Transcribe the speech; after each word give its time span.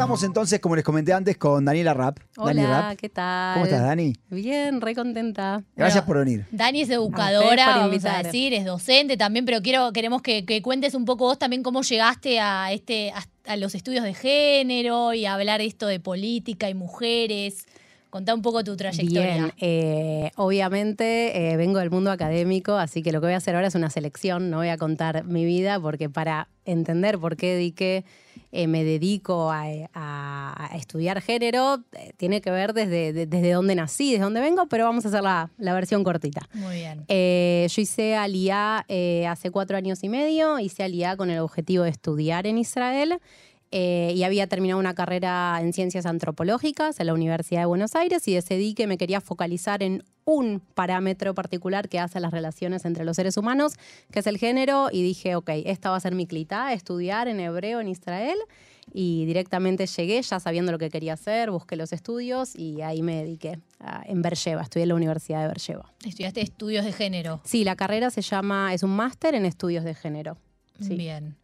estamos 0.00 0.22
entonces, 0.22 0.60
como 0.60 0.76
les 0.76 0.84
comenté 0.84 1.12
antes, 1.12 1.36
con 1.36 1.62
Daniela 1.62 1.92
Rap. 1.92 2.20
Dani 2.34 2.64
Hola. 2.64 2.96
¿qué 2.98 3.10
tal? 3.10 3.52
¿Cómo 3.52 3.66
estás, 3.66 3.82
Dani? 3.82 4.14
Bien, 4.30 4.80
re 4.80 4.94
contenta. 4.94 5.62
Gracias 5.76 6.04
por 6.04 6.16
venir. 6.16 6.46
Dani 6.50 6.80
es 6.80 6.88
educadora, 6.88 7.76
vamos 7.76 8.04
a 8.06 8.22
decir, 8.22 8.54
es 8.54 8.64
docente 8.64 9.18
también, 9.18 9.44
pero 9.44 9.60
quiero, 9.60 9.92
queremos 9.92 10.22
que, 10.22 10.46
que 10.46 10.62
cuentes 10.62 10.94
un 10.94 11.04
poco 11.04 11.24
vos 11.24 11.38
también 11.38 11.62
cómo 11.62 11.82
llegaste 11.82 12.40
a 12.40 12.72
este, 12.72 13.10
a, 13.10 13.22
a 13.44 13.56
los 13.56 13.74
estudios 13.74 14.02
de 14.04 14.14
género 14.14 15.12
y 15.12 15.26
a 15.26 15.34
hablar 15.34 15.60
esto 15.60 15.86
de 15.86 16.00
política 16.00 16.70
y 16.70 16.74
mujeres. 16.74 17.66
Contá 18.10 18.34
un 18.34 18.42
poco 18.42 18.62
tu 18.64 18.76
trayectoria. 18.76 19.34
Bien, 19.34 19.52
eh, 19.58 20.30
obviamente 20.36 21.52
eh, 21.52 21.56
vengo 21.56 21.78
del 21.78 21.90
mundo 21.90 22.10
académico, 22.10 22.74
así 22.74 23.02
que 23.02 23.12
lo 23.12 23.20
que 23.20 23.28
voy 23.28 23.34
a 23.34 23.38
hacer 23.38 23.54
ahora 23.54 23.68
es 23.68 23.74
una 23.76 23.88
selección, 23.90 24.50
no 24.50 24.58
voy 24.58 24.68
a 24.68 24.76
contar 24.76 25.24
mi 25.24 25.44
vida, 25.44 25.78
porque 25.80 26.10
para 26.10 26.48
entender 26.64 27.18
por 27.18 27.36
qué 27.36 27.54
dediqué, 27.54 28.04
eh, 28.52 28.66
me 28.66 28.82
dedico 28.82 29.50
a, 29.52 29.64
a- 29.94 30.68
a 30.72 30.76
estudiar 30.76 31.20
género, 31.20 31.84
eh, 31.92 32.12
tiene 32.16 32.40
que 32.40 32.50
ver 32.50 32.72
desde, 32.74 33.12
de- 33.12 33.26
desde 33.26 33.52
dónde 33.52 33.74
nací, 33.76 34.10
desde 34.12 34.24
dónde 34.24 34.40
vengo, 34.40 34.66
pero 34.66 34.84
vamos 34.84 35.04
a 35.04 35.08
hacer 35.08 35.22
la, 35.22 35.50
la 35.56 35.72
versión 35.72 36.02
cortita. 36.02 36.48
Muy 36.52 36.76
bien. 36.76 37.04
Yo 37.08 37.80
hice 37.82 38.16
eh, 38.88 39.26
hace 39.28 39.50
cuatro 39.52 39.76
años 39.76 40.02
y 40.02 40.08
medio, 40.08 40.58
hice 40.58 40.82
Aliyah 40.82 41.16
con 41.16 41.30
el 41.30 41.38
objetivo 41.38 41.84
de 41.84 41.90
estudiar 41.90 42.46
en 42.48 42.58
Israel 42.58 43.20
eh, 43.72 44.12
y 44.16 44.24
había 44.24 44.46
terminado 44.48 44.80
una 44.80 44.94
carrera 44.94 45.58
en 45.60 45.72
ciencias 45.72 46.04
antropológicas 46.06 46.98
en 47.00 47.06
la 47.06 47.14
Universidad 47.14 47.60
de 47.60 47.66
Buenos 47.66 47.94
Aires 47.94 48.26
y 48.26 48.34
decidí 48.34 48.74
que 48.74 48.86
me 48.86 48.98
quería 48.98 49.20
focalizar 49.20 49.82
en 49.82 50.02
un 50.24 50.60
parámetro 50.74 51.34
particular 51.34 51.88
que 51.88 51.98
hace 51.98 52.18
las 52.20 52.32
relaciones 52.32 52.84
entre 52.84 53.04
los 53.04 53.16
seres 53.16 53.36
humanos, 53.36 53.74
que 54.12 54.18
es 54.20 54.26
el 54.26 54.38
género, 54.38 54.88
y 54.92 55.02
dije, 55.02 55.36
ok, 55.36 55.50
esta 55.64 55.90
va 55.90 55.96
a 55.96 56.00
ser 56.00 56.14
mi 56.14 56.26
clitá, 56.26 56.72
estudiar 56.72 57.28
en 57.28 57.40
hebreo 57.40 57.80
en 57.80 57.88
Israel. 57.88 58.38
Y 58.92 59.24
directamente 59.24 59.86
llegué 59.86 60.20
ya 60.20 60.40
sabiendo 60.40 60.72
lo 60.72 60.78
que 60.78 60.90
quería 60.90 61.12
hacer, 61.12 61.52
busqué 61.52 61.76
los 61.76 61.92
estudios 61.92 62.56
y 62.56 62.80
ahí 62.82 63.02
me 63.02 63.16
dediqué 63.22 63.60
a- 63.78 64.02
en 64.04 64.20
Bercheva, 64.20 64.62
estudié 64.62 64.82
en 64.82 64.88
la 64.88 64.94
Universidad 64.96 65.42
de 65.42 65.46
Bercheva. 65.46 65.92
Estudiaste 66.04 66.40
estudios 66.40 66.84
de 66.84 66.92
género. 66.92 67.40
Sí, 67.44 67.62
la 67.62 67.76
carrera 67.76 68.10
se 68.10 68.20
llama, 68.22 68.74
es 68.74 68.82
un 68.82 68.90
máster 68.90 69.36
en 69.36 69.46
estudios 69.46 69.84
de 69.84 69.94
género. 69.94 70.38
Sí. 70.80 70.96
Bien. 70.96 71.36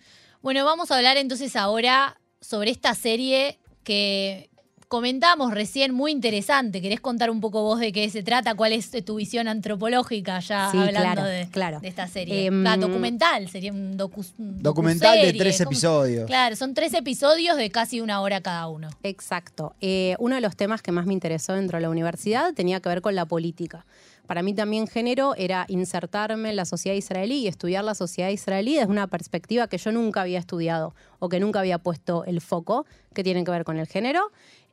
Bueno, 0.42 0.64
vamos 0.64 0.90
a 0.90 0.96
hablar 0.96 1.16
entonces 1.18 1.54
ahora 1.54 2.16
sobre 2.46 2.70
esta 2.70 2.94
serie 2.94 3.58
que 3.82 4.50
comentamos 4.88 5.52
recién, 5.52 5.92
muy 5.92 6.12
interesante. 6.12 6.80
¿Querés 6.80 7.00
contar 7.00 7.28
un 7.28 7.40
poco 7.40 7.62
vos 7.62 7.80
de 7.80 7.90
qué 7.90 8.08
se 8.08 8.22
trata? 8.22 8.54
¿Cuál 8.54 8.72
es 8.72 8.90
tu 9.04 9.16
visión 9.16 9.48
antropológica 9.48 10.38
ya 10.38 10.70
Sí, 10.70 10.78
hablando 10.78 11.00
claro, 11.00 11.24
de, 11.24 11.48
claro. 11.50 11.80
de 11.80 11.88
esta 11.88 12.06
serie? 12.06 12.46
Em, 12.46 12.64
Ah, 12.64 12.76
documental, 12.76 13.48
sería 13.48 13.72
un 13.72 13.96
docu, 13.96 14.24
Documental 14.38 15.20
de 15.20 15.32
tres 15.32 15.58
¿cómo? 15.58 15.70
episodios. 15.70 16.26
Claro, 16.26 16.54
son 16.54 16.72
tres 16.74 16.94
episodios 16.94 17.56
de 17.56 17.68
casi 17.70 18.00
una 18.00 18.20
hora 18.20 18.40
cada 18.40 18.68
uno. 18.68 18.88
Exacto. 19.02 19.74
Eh, 19.80 20.14
uno 20.20 20.36
de 20.36 20.40
los 20.40 20.54
temas 20.56 20.82
que 20.82 20.92
más 20.92 21.04
me 21.06 21.14
interesó 21.14 21.54
dentro 21.54 21.78
de 21.78 21.82
la 21.82 21.90
universidad 21.90 22.54
tenía 22.54 22.78
que 22.80 22.88
ver 22.88 23.00
con 23.02 23.16
la 23.16 23.24
política. 23.26 23.84
Para 24.26 24.42
mí 24.42 24.54
también 24.54 24.86
género 24.86 25.34
era 25.36 25.64
insertarme 25.68 26.50
en 26.50 26.56
la 26.56 26.64
sociedad 26.64 26.96
israelí 26.96 27.38
y 27.38 27.48
estudiar 27.48 27.84
la 27.84 27.94
sociedad 27.94 28.30
israelí 28.30 28.74
desde 28.74 28.90
una 28.90 29.06
perspectiva 29.06 29.68
que 29.68 29.78
yo 29.78 29.92
nunca 29.92 30.22
había 30.22 30.38
estudiado 30.38 30.94
o 31.18 31.28
que 31.28 31.40
nunca 31.40 31.60
había 31.60 31.78
puesto 31.78 32.24
el 32.24 32.40
foco, 32.40 32.86
que 33.14 33.22
tiene 33.22 33.44
que 33.44 33.50
ver 33.50 33.64
con 33.64 33.78
el 33.78 33.86
género. 33.86 34.30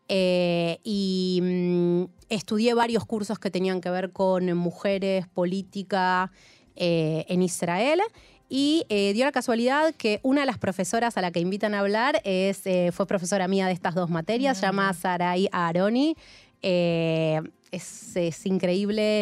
Eh, 0.09 0.79
y 0.83 1.39
mm, 1.41 2.03
estudié 2.29 2.73
varios 2.73 3.05
cursos 3.05 3.39
que 3.39 3.49
tenían 3.49 3.81
que 3.81 3.89
ver 3.89 4.11
con 4.11 4.53
mujeres, 4.53 5.27
política 5.27 6.31
eh, 6.75 7.25
en 7.27 7.41
Israel. 7.41 8.01
Y 8.49 8.85
eh, 8.89 9.13
dio 9.13 9.25
la 9.25 9.31
casualidad 9.31 9.95
que 9.95 10.19
una 10.21 10.41
de 10.41 10.45
las 10.45 10.57
profesoras 10.57 11.17
a 11.17 11.21
la 11.21 11.31
que 11.31 11.39
invitan 11.39 11.73
a 11.73 11.79
hablar 11.79 12.21
es, 12.23 12.63
fue 12.93 13.07
profesora 13.07 13.47
mía 13.47 13.65
de 13.65 13.73
estas 13.73 13.95
dos 13.95 14.09
materias, 14.09 14.57
se 14.57 14.65
llama 14.65 14.93
Sarai 14.93 15.49
Aroni. 15.51 16.15
Eh, 16.63 17.41
es, 17.71 18.15
es 18.15 18.45
increíble, 18.45 19.21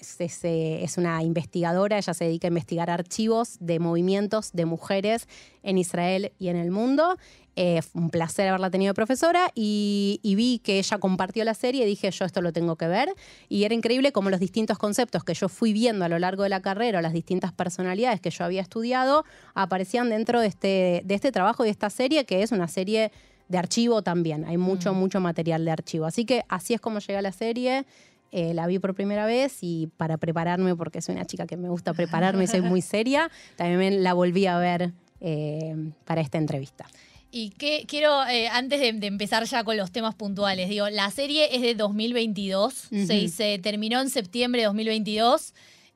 es, 0.00 0.20
es, 0.20 0.44
eh, 0.44 0.84
es 0.84 0.98
una 0.98 1.22
investigadora, 1.24 1.98
ella 1.98 2.14
se 2.14 2.26
dedica 2.26 2.46
a 2.46 2.50
investigar 2.50 2.90
archivos 2.90 3.56
de 3.58 3.80
movimientos 3.80 4.52
de 4.52 4.66
mujeres 4.66 5.26
en 5.64 5.78
Israel 5.78 6.32
y 6.38 6.48
en 6.48 6.56
el 6.56 6.70
mundo. 6.70 7.16
Eh, 7.56 7.80
un 7.92 8.10
placer 8.10 8.46
haberla 8.46 8.70
tenido 8.70 8.94
profesora 8.94 9.50
y, 9.52 10.20
y 10.22 10.36
vi 10.36 10.60
que 10.60 10.78
ella 10.78 10.98
compartió 10.98 11.42
la 11.42 11.54
serie 11.54 11.82
y 11.82 11.88
dije, 11.88 12.08
yo 12.12 12.24
esto 12.24 12.40
lo 12.40 12.52
tengo 12.52 12.76
que 12.76 12.86
ver. 12.86 13.12
Y 13.48 13.64
era 13.64 13.74
increíble 13.74 14.12
como 14.12 14.30
los 14.30 14.38
distintos 14.38 14.78
conceptos 14.78 15.24
que 15.24 15.34
yo 15.34 15.48
fui 15.48 15.72
viendo 15.72 16.04
a 16.04 16.08
lo 16.08 16.20
largo 16.20 16.44
de 16.44 16.50
la 16.50 16.62
carrera, 16.62 17.02
las 17.02 17.12
distintas 17.12 17.52
personalidades 17.52 18.20
que 18.20 18.30
yo 18.30 18.44
había 18.44 18.60
estudiado, 18.60 19.24
aparecían 19.54 20.08
dentro 20.08 20.40
de 20.40 20.46
este, 20.46 21.02
de 21.04 21.14
este 21.16 21.32
trabajo 21.32 21.64
y 21.64 21.66
de 21.66 21.72
esta 21.72 21.90
serie, 21.90 22.24
que 22.26 22.44
es 22.44 22.52
una 22.52 22.68
serie 22.68 23.10
de 23.48 23.58
archivo 23.58 24.02
también. 24.02 24.44
Hay 24.44 24.56
mucho, 24.56 24.94
mucho 24.94 25.20
material 25.20 25.64
de 25.64 25.70
archivo. 25.70 26.06
Así 26.06 26.24
que 26.24 26.44
así 26.48 26.74
es 26.74 26.80
como 26.80 26.98
llega 27.00 27.22
la 27.22 27.32
serie. 27.32 27.84
Eh, 28.30 28.52
la 28.52 28.66
vi 28.66 28.78
por 28.78 28.94
primera 28.94 29.24
vez 29.24 29.58
y 29.62 29.88
para 29.96 30.18
prepararme, 30.18 30.76
porque 30.76 31.00
soy 31.00 31.14
una 31.14 31.24
chica 31.24 31.46
que 31.46 31.56
me 31.56 31.70
gusta 31.70 31.94
prepararme, 31.94 32.46
soy 32.46 32.60
muy 32.60 32.82
seria, 32.82 33.30
también 33.56 34.02
la 34.02 34.12
volví 34.12 34.44
a 34.44 34.58
ver 34.58 34.92
eh, 35.20 35.74
para 36.04 36.20
esta 36.20 36.36
entrevista. 36.36 36.86
Y 37.30 37.50
que 37.50 37.84
quiero, 37.86 38.26
eh, 38.26 38.48
antes 38.48 38.80
de, 38.80 38.92
de 38.92 39.06
empezar 39.06 39.44
ya 39.44 39.64
con 39.64 39.78
los 39.78 39.92
temas 39.92 40.14
puntuales, 40.14 40.68
digo, 40.68 40.90
la 40.90 41.10
serie 41.10 41.54
es 41.56 41.62
de 41.62 41.74
2022, 41.74 42.88
Ujú. 42.90 43.06
se, 43.28 43.58
terminó 43.58 44.00
en 44.00 44.10
septiembre 44.10 44.60
de 44.60 44.66
2022 44.66 45.54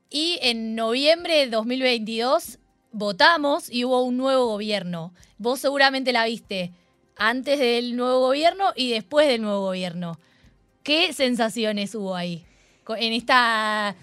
y 0.08 0.38
en 0.42 0.74
noviembre 0.74 1.34
de 1.34 1.46
2022 1.48 2.58
votamos 2.92 3.70
y 3.70 3.84
hubo 3.84 4.02
un 4.02 4.16
nuevo 4.16 4.46
gobierno. 4.46 5.12
Vos 5.38 5.60
seguramente 5.60 6.12
la 6.12 6.24
viste 6.26 6.72
antes 7.16 7.58
del 7.58 7.96
nuevo 7.96 8.20
gobierno 8.20 8.66
y 8.76 8.90
después 8.90 9.28
del 9.28 9.42
nuevo 9.42 9.60
gobierno. 9.60 10.18
¿Qué 10.82 11.12
sensaciones 11.12 11.94
hubo 11.94 12.14
ahí 12.16 12.44
en 12.98 13.12
esta 13.12 13.94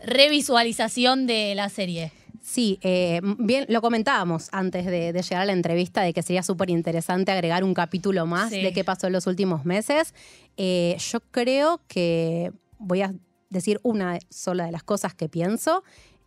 revisualización 0.00 1.26
de 1.26 1.54
la 1.54 1.68
serie? 1.68 2.12
Sí, 2.42 2.78
eh, 2.82 3.20
bien, 3.38 3.66
lo 3.68 3.80
comentábamos 3.80 4.48
antes 4.52 4.86
de, 4.86 5.12
de 5.12 5.22
llegar 5.22 5.42
a 5.42 5.44
la 5.46 5.52
entrevista 5.52 6.02
de 6.02 6.12
que 6.12 6.22
sería 6.22 6.42
súper 6.42 6.70
interesante 6.70 7.32
agregar 7.32 7.64
un 7.64 7.74
capítulo 7.74 8.24
más 8.26 8.50
Sí. 8.50 8.62
de 8.62 8.72
qué 8.72 8.84
pasó 8.84 9.08
en 9.08 9.14
los 9.14 9.26
últimos 9.26 9.64
meses. 9.64 10.14
Eh, 10.56 10.96
yo 11.10 11.20
creo 11.32 11.80
que 11.88 12.52
voy 12.78 13.02
a 13.02 13.12
decir 13.50 13.80
una 13.82 14.18
sola 14.30 14.66
de 14.66 14.72
las 14.72 14.82
cosas 14.84 15.12
que 15.14 15.28
pienso. 15.28 15.82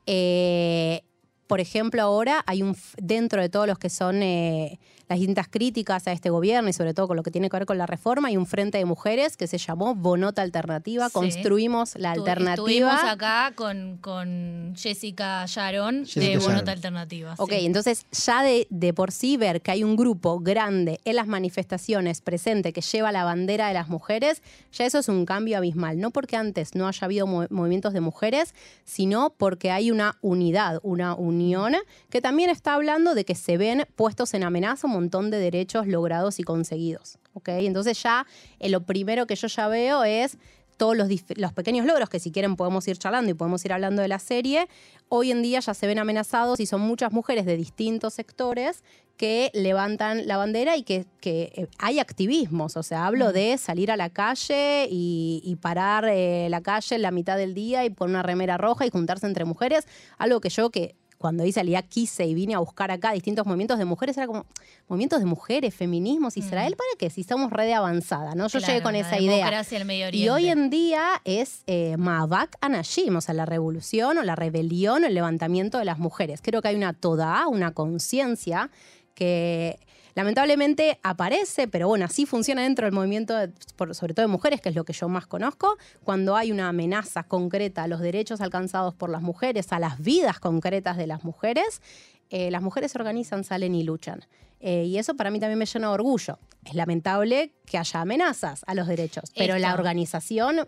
Eh, 0.08 1.04
por 1.50 1.60
ejemplo, 1.60 2.00
ahora 2.04 2.44
hay 2.46 2.62
un 2.62 2.76
dentro 3.02 3.42
de 3.42 3.50
todos 3.50 3.66
los 3.66 3.80
que 3.80 3.90
son 3.90 4.22
eh, 4.22 4.80
las 5.08 5.18
distintas 5.18 5.48
críticas 5.48 6.08
a 6.08 6.12
este 6.12 6.30
gobierno 6.30 6.70
y 6.70 6.74
sobre 6.74 6.94
todo 6.94 7.08
con 7.08 7.18
lo 7.18 7.24
que 7.24 7.32
tiene 7.32 7.50
que 7.50 7.58
ver 7.58 7.66
con 7.66 7.80
la 7.80 7.88
reforma, 7.88 8.28
hay 8.28 8.38
un 8.38 8.46
frente 8.46 8.78
de 8.78 8.86
mujeres 8.86 9.36
que 9.36 9.48
se 9.48 9.58
llamó 9.58 9.96
Bonota 9.96 10.44
Alternativa. 10.44 11.08
Sí. 11.08 11.14
Construimos 11.14 11.96
la 11.96 12.12
alternativa. 12.12 12.68
Estuvimos 12.68 12.94
acá 13.04 13.52
con, 13.56 13.98
con 13.98 14.76
Jessica 14.78 15.44
Sharon 15.48 16.06
Jessica 16.06 16.20
de 16.26 16.32
Sharon. 16.34 16.48
Bonota 16.52 16.72
Alternativa. 16.72 17.34
Ok, 17.40 17.54
sí. 17.54 17.66
entonces 17.66 18.06
ya 18.12 18.44
de, 18.44 18.68
de 18.70 18.94
por 18.94 19.12
sí 19.12 19.36
ver 19.36 19.62
que 19.64 19.72
hay 19.72 19.84
un 19.84 19.96
grupo 19.96 20.40
grande 20.40 21.00
en 21.04 21.16
las 21.16 21.26
manifestaciones 21.26 22.22
presente 22.22 22.72
que 22.74 22.82
lleva 22.82 23.12
la 23.12 23.24
bandera 23.24 23.70
de 23.70 23.74
las 23.74 23.90
mujeres, 23.90 24.44
ya 24.72 24.86
eso 24.86 25.00
es 25.00 25.10
un 25.10 25.26
cambio 25.26 25.58
abismal. 25.58 26.00
No 26.00 26.12
porque 26.12 26.38
antes 26.38 26.76
no 26.76 26.88
haya 26.88 27.06
habido 27.06 27.26
mo- 27.26 27.48
movimientos 27.50 27.94
de 27.94 28.02
mujeres, 28.02 28.54
sino 28.84 29.32
porque 29.36 29.72
hay 29.72 29.90
una 29.90 30.20
unidad, 30.22 30.80
una 30.84 31.16
unión 31.40 31.76
que 32.10 32.22
también 32.22 32.50
está 32.50 32.74
hablando 32.74 33.16
de 33.16 33.26
que 33.26 33.36
se 33.36 33.58
ven 33.58 33.86
puestos 33.96 34.34
en 34.34 34.44
amenaza 34.44 34.88
un 34.88 34.94
montón 34.94 35.32
de 35.32 35.40
derechos 35.40 35.88
logrados 35.88 36.40
y 36.40 36.44
conseguidos. 36.44 37.18
Ok, 37.34 37.50
entonces 37.50 38.02
ya 38.02 38.26
eh, 38.60 38.70
lo 38.70 38.82
primero 38.82 39.26
que 39.26 39.36
yo 39.36 39.48
ya 39.48 39.68
veo 39.68 40.04
es 40.04 40.38
todos 40.78 40.96
los, 40.96 41.10
los 41.36 41.54
pequeños 41.54 41.86
logros 41.86 42.10
que 42.10 42.20
si 42.20 42.32
quieren 42.32 42.56
podemos 42.56 42.88
ir 42.88 42.98
charlando 42.98 43.30
y 43.30 43.34
podemos 43.34 43.64
ir 43.66 43.74
hablando 43.74 44.02
de 44.02 44.08
la 44.08 44.18
serie, 44.18 44.68
hoy 45.10 45.30
en 45.32 45.42
día 45.42 45.60
ya 45.60 45.74
se 45.74 45.88
ven 45.88 46.00
amenazados 46.00 46.60
y 46.60 46.66
son 46.66 46.82
muchas 46.82 47.12
mujeres 47.12 47.46
de 47.46 47.58
distintos 47.58 48.14
sectores 48.14 48.84
que 49.18 49.52
levantan 49.54 50.26
la 50.28 50.38
bandera 50.38 50.78
y 50.78 50.84
que, 50.84 51.06
que, 51.20 51.52
eh, 51.54 51.68
hay 51.78 52.00
activismos, 52.00 52.78
o 52.78 52.84
sea, 52.84 53.06
hablo 53.06 53.34
de 53.34 53.58
salir 53.58 53.92
a 53.92 53.98
la 53.98 54.10
calle 54.10 54.88
y, 54.90 55.42
y 55.44 55.58
parar 55.58 56.06
eh, 56.08 56.48
la 56.50 56.62
calle 56.62 56.96
en 56.96 57.02
la 57.02 57.12
mitad 57.12 57.36
del 57.36 57.54
día 57.54 57.84
y 57.84 57.90
poner 57.90 58.12
una 58.12 58.24
remera 58.24 58.58
roja 58.58 58.86
y 58.86 58.90
juntarse 58.90 59.28
entre 59.28 59.44
mujeres, 59.44 59.86
algo 60.18 60.40
que 60.40 60.48
yo 60.48 60.70
que 60.70 60.96
cuando 61.20 61.46
hice 61.46 61.60
Aliyah 61.60 61.82
quise 61.82 62.26
y 62.26 62.34
vine 62.34 62.56
a 62.56 62.60
buscar 62.60 62.92
acá 62.92 63.12
distintos 63.12 63.46
movimientos 63.46 63.78
de 63.78 63.84
mujeres, 63.84 64.18
era 64.18 64.26
como 64.26 64.46
movimientos 64.88 65.20
de 65.20 65.26
mujeres, 65.26 65.76
feminismos, 65.76 66.38
Israel, 66.38 66.76
¿para 66.78 66.90
qué? 66.98 67.10
Si 67.10 67.22
estamos 67.22 67.52
re 67.52 67.66
de 67.66 67.74
avanzada, 67.74 68.36
¿no? 68.36 68.48
Yo 68.48 68.60
Claro, 68.60 68.74
llegué 68.74 68.82
con 68.84 68.94
la 68.94 69.00
esa 69.00 69.20
idea. 69.20 69.64
del 69.64 69.86
Medio 69.86 70.10
Y 70.14 70.30
hoy 70.30 70.48
en 70.48 70.70
día 70.70 71.22
es 71.26 71.64
eh, 71.68 71.98
Maavak 71.98 72.56
Anashim, 72.62 73.18
o 73.18 73.22
sea, 73.22 73.34
la 73.34 73.46
revolución 73.46 74.18
o 74.18 74.24
la 74.24 74.38
rebelión 74.38 75.04
o 75.04 75.08
el 75.08 75.14
levantamiento 75.14 75.78
de 75.78 75.86
las 75.86 76.00
mujeres. 76.00 76.40
Creo 76.42 76.62
que 76.62 76.70
hay 76.70 76.76
una 76.76 76.94
toda, 76.94 77.46
una 77.48 77.74
conciencia 77.74 78.72
que 79.14 79.78
lamentablemente 80.16 81.00
aparece, 81.04 81.68
pero 81.68 81.88
bueno, 81.88 82.06
así 82.06 82.26
funciona 82.26 82.64
dentro 82.64 82.86
del 82.86 82.94
movimiento, 82.94 83.36
de- 83.36 83.50
por- 83.76 83.94
sobre 83.96 84.14
todo 84.14 84.26
de 84.26 84.32
mujeres, 84.32 84.62
que 84.62 84.70
es 84.70 84.76
lo 84.76 84.84
que 84.84 84.94
yo 84.94 85.10
más 85.10 85.28
conozco, 85.28 85.78
cuando 86.04 86.36
hay 86.36 86.52
una 86.52 86.70
amenaza 86.70 87.24
concreta 87.24 87.84
a 87.84 87.88
los 87.88 88.00
derechos 88.00 88.42
alcanzados 88.42 88.94
por 88.94 89.10
las 89.10 89.22
mujeres, 89.22 89.72
a 89.72 89.80
las 89.80 90.00
vidas 90.02 90.40
concretas 90.40 90.98
de 90.98 91.08
las 91.08 91.24
mujeres, 91.24 91.82
eh, 92.30 92.52
las 92.52 92.62
mujeres 92.62 92.92
se 92.92 92.98
organizan, 92.98 93.44
salen 93.44 93.74
y 93.76 93.84
luchan. 93.84 94.26
Eh, 94.60 94.84
y 94.84 94.98
eso 94.98 95.16
para 95.16 95.32
mí 95.32 95.40
también 95.40 95.58
me 95.58 95.66
llena 95.66 95.88
de 95.88 95.94
orgullo. 95.94 96.38
Es 96.66 96.74
lamentable 96.76 97.54
que 97.66 97.78
haya 97.78 98.02
amenazas 98.02 98.64
a 98.68 98.74
los 98.76 98.88
derechos, 98.88 99.32
pero 99.36 99.58
la 99.58 99.74
organización, 99.74 100.68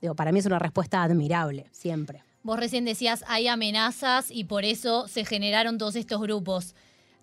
digo, 0.00 0.14
para 0.14 0.30
mí 0.30 0.38
es 0.40 0.46
una 0.46 0.58
respuesta 0.58 1.02
admirable, 1.02 1.66
siempre. 1.72 2.22
Vos 2.42 2.58
recién 2.58 2.84
decías, 2.84 3.24
hay 3.28 3.48
amenazas 3.48 4.30
y 4.30 4.44
por 4.44 4.64
eso 4.64 5.08
se 5.08 5.24
generaron 5.24 5.78
todos 5.78 5.96
estos 5.96 6.20
grupos. 6.20 6.74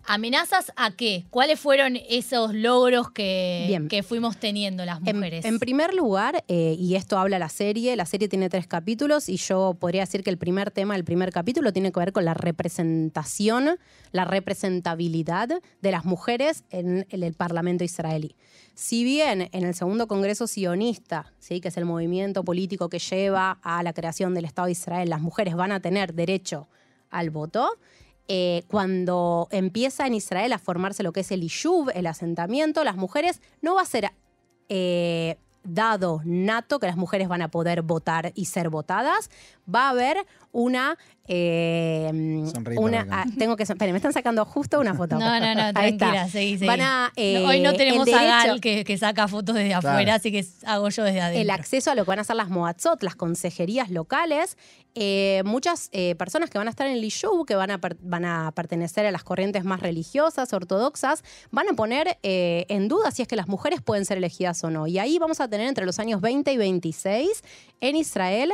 ¿Amenazas 0.09 0.71
a 0.77 0.91
qué? 0.95 1.25
¿Cuáles 1.29 1.59
fueron 1.59 1.97
esos 2.09 2.53
logros 2.53 3.11
que, 3.11 4.03
fuimos 4.07 4.37
teniendo 4.37 4.85
las 4.85 4.99
En, 5.05 5.17
mujeres? 5.17 5.43
en 5.43 5.59
primer 5.59 5.93
lugar, 5.93 6.45
eh, 6.47 6.77
y 6.79 6.95
esto 6.95 7.19
habla 7.19 7.37
la 7.39 7.49
serie, 7.49 7.93
la 7.97 8.05
serie 8.05 8.29
tiene 8.29 8.47
tres 8.49 8.67
capítulos 8.67 9.27
y 9.27 9.35
yo 9.35 9.75
podría 9.77 10.01
decir 10.03 10.23
que 10.23 10.29
el 10.29 10.37
primer 10.37 10.71
tema 10.71 10.93
del 10.93 11.03
primer 11.03 11.33
capítulo 11.33 11.73
tiene 11.73 11.91
que 11.91 11.99
ver 11.99 12.13
con 12.13 12.23
la 12.23 12.33
representación, 12.33 13.77
la 14.13 14.23
representabilidad 14.23 15.49
de 15.81 15.91
las 15.91 16.05
mujeres 16.05 16.63
en, 16.69 17.05
el- 17.09 17.23
el 17.23 17.33
Parlamento 17.33 17.83
israelí. 17.83 18.35
Si 18.75 19.03
bien 19.03 19.49
en 19.51 19.65
el 19.65 19.73
segundo 19.75 20.07
Congreso 20.07 20.47
sionista, 20.47 21.33
¿sí? 21.39 21.59
que 21.59 21.67
es 21.67 21.75
el 21.77 21.83
movimiento 21.85 22.43
político 22.45 22.87
que 22.87 22.99
lleva 22.99 23.59
a 23.61 23.83
la 23.83 23.91
creación 23.91 24.33
del 24.33 24.45
Estado 24.45 24.67
de 24.67 24.71
Israel, 24.71 25.09
las 25.09 25.19
mujeres 25.19 25.55
van 25.55 25.73
a 25.73 25.81
tener 25.81 26.13
derecho 26.13 26.69
al 27.09 27.29
voto, 27.29 27.69
eh, 28.27 28.63
cuando 28.67 29.47
empieza 29.51 30.05
en 30.05 30.13
Israel 30.13 30.53
a 30.53 30.59
formarse 30.59 31.03
lo 31.03 31.13
que 31.13 31.21
es 31.21 31.31
el 31.31 31.43
Ishuv, 31.43 31.91
el 31.93 32.07
asentamiento, 32.07 32.83
las 32.83 32.97
mujeres 32.97 33.41
no 33.61 33.75
va 33.75 33.81
a 33.81 33.85
ser 33.85 34.11
eh, 34.69 35.37
dado 35.63 36.21
nato 36.25 36.79
que 36.79 36.87
las 36.87 36.97
mujeres 36.97 37.27
van 37.27 37.41
a 37.41 37.49
poder 37.49 37.81
votar 37.81 38.31
y 38.35 38.45
ser 38.45 38.69
votadas, 38.69 39.29
va 39.73 39.87
a 39.87 39.89
haber 39.89 40.25
una... 40.51 40.97
eh, 41.27 42.43
Sonríe 42.53 42.77
una 42.79 43.05
para 43.05 43.21
acá. 43.21 43.29
ah, 43.29 43.33
tengo 43.37 43.55
que... 43.55 43.63
Esperen, 43.63 43.91
me 43.93 43.97
están 43.97 44.13
sacando 44.13 44.45
justo 44.45 44.79
una 44.79 44.93
foto. 44.95 45.17
No, 45.19 45.39
no, 45.39 45.55
no, 45.55 45.61
Ahí 45.75 45.91
está. 45.91 45.97
tranquila, 45.97 46.27
seguí, 46.29 46.53
seguí. 46.57 46.67
Van 46.67 46.81
a, 46.81 47.11
eh, 47.15 47.43
Hoy 47.45 47.59
no 47.61 47.73
tenemos 47.73 48.07
a 48.07 48.23
Gal 48.23 48.61
que, 48.61 48.83
que 48.83 48.97
saca 48.97 49.27
fotos 49.27 49.55
desde 49.55 49.73
afuera, 49.73 50.15
así 50.15 50.31
que 50.31 50.45
hago 50.65 50.89
yo 50.89 51.03
desde 51.03 51.21
adentro. 51.21 51.41
el 51.41 51.49
acceso 51.49 51.91
a 51.91 51.95
lo 51.95 52.05
que 52.05 52.09
van 52.09 52.19
a 52.19 52.23
ser 52.23 52.35
las 52.37 52.49
moatzot, 52.49 53.03
las 53.03 53.15
consejerías 53.15 53.89
locales. 53.89 54.57
Eh, 54.99 55.43
muchas 55.45 55.89
eh, 55.91 56.15
personas 56.15 56.49
que 56.49 56.57
van 56.57 56.67
a 56.67 56.71
estar 56.71 56.87
en 56.87 56.93
el 56.93 57.03
Ishuv, 57.03 57.45
que 57.45 57.55
van 57.55 57.69
a, 57.69 57.77
per- 57.79 57.97
van 58.01 58.25
a 58.25 58.51
pertenecer 58.55 59.05
a 59.05 59.11
las 59.11 59.23
corrientes 59.23 59.63
más 59.63 59.79
religiosas, 59.81 60.51
ortodoxas, 60.53 61.23
van 61.51 61.69
a 61.69 61.73
poner 61.73 62.17
eh, 62.23 62.65
en 62.69 62.87
duda 62.87 63.11
si 63.11 63.21
es 63.21 63.27
que 63.27 63.35
las 63.35 63.47
mujeres 63.47 63.81
pueden 63.81 64.05
ser 64.05 64.17
elegidas 64.17 64.63
o 64.63 64.71
no. 64.71 64.87
Y 64.87 64.97
ahí 64.97 65.19
vamos 65.19 65.39
a 65.39 65.47
tener 65.47 65.67
entre 65.67 65.85
los 65.85 65.99
años 65.99 66.19
20 66.21 66.51
y 66.51 66.57
26 66.57 67.29
en 67.81 67.95
Israel. 67.95 68.53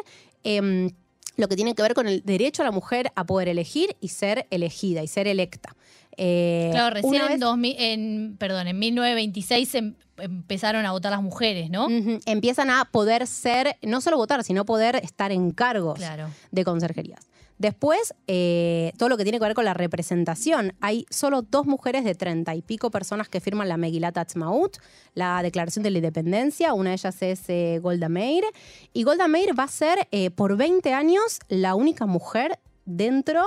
Lo 1.36 1.48
que 1.48 1.56
tiene 1.56 1.74
que 1.76 1.82
ver 1.82 1.94
con 1.94 2.08
el 2.08 2.22
derecho 2.24 2.62
a 2.62 2.66
la 2.66 2.72
mujer 2.72 3.12
a 3.16 3.26
poder 3.26 3.48
elegir 3.50 3.96
y 4.02 4.10
ser 4.10 4.48
elegida 4.52 5.02
y 5.04 5.08
ser 5.08 5.28
electa. 5.28 5.76
Eh, 6.16 6.70
Claro, 6.72 6.94
recién 6.94 7.16
en, 7.24 7.28
vez- 7.28 7.40
2000 7.40 7.76
en, 7.80 8.36
perdón, 8.38 8.68
en 8.68 8.78
1926 8.78 9.76
em- 9.76 9.96
empezaron 10.18 10.86
a 10.86 10.92
votar 10.92 11.12
las 11.12 11.24
mujeres, 11.24 11.72
¿no? 11.72 11.88
Empiezan 12.26 12.70
a 12.70 12.86
poder 12.86 13.26
ser, 13.26 13.78
no 13.82 14.00
solo 14.00 14.18
votar, 14.18 14.44
sino 14.44 14.64
poder 14.64 14.98
estar 14.98 15.32
en 15.32 15.50
cargos 15.52 15.98
Claro. 15.98 16.28
de 16.52 16.64
conserjerías. 16.64 17.20
Después, 17.64 18.14
eh, 18.28 18.92
todo 18.98 19.08
lo 19.08 19.16
que 19.16 19.24
tiene 19.24 19.40
que 19.40 19.46
ver 19.46 19.54
con 19.54 19.64
la 19.64 19.74
representación. 19.74 20.74
Hay 20.82 21.06
solo 21.10 21.44
dos 21.44 21.66
mujeres 21.66 22.04
de 22.04 22.14
treinta 22.14 22.54
y 22.56 22.62
pico 22.62 22.92
personas 22.92 23.30
que 23.30 23.40
firman 23.40 23.70
la 23.70 23.78
Megilat 23.78 24.18
Atzmaut, 24.18 24.80
la 25.14 25.42
Declaración 25.42 25.82
de 25.82 25.92
la 25.92 26.00
Independencia. 26.00 26.74
Una 26.74 26.90
de 26.90 26.96
ellas 26.98 27.22
es 27.22 27.48
eh, 27.48 27.80
Golda 27.82 28.10
Meir. 28.10 28.44
Y 28.92 29.04
Golda 29.04 29.30
Meir 29.30 29.58
va 29.58 29.64
a 29.64 29.70
ser 29.70 30.10
eh, 30.12 30.30
por 30.30 30.58
20 30.58 30.92
años 30.92 31.40
la 31.48 31.76
única 31.76 32.06
mujer 32.06 32.60
dentro 32.84 33.42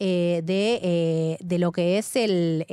eh, 0.00 0.42
de, 0.42 1.38
de 1.40 1.58
lo 1.60 1.70
que 1.70 1.98
es 1.98 2.16
el, 2.16 2.66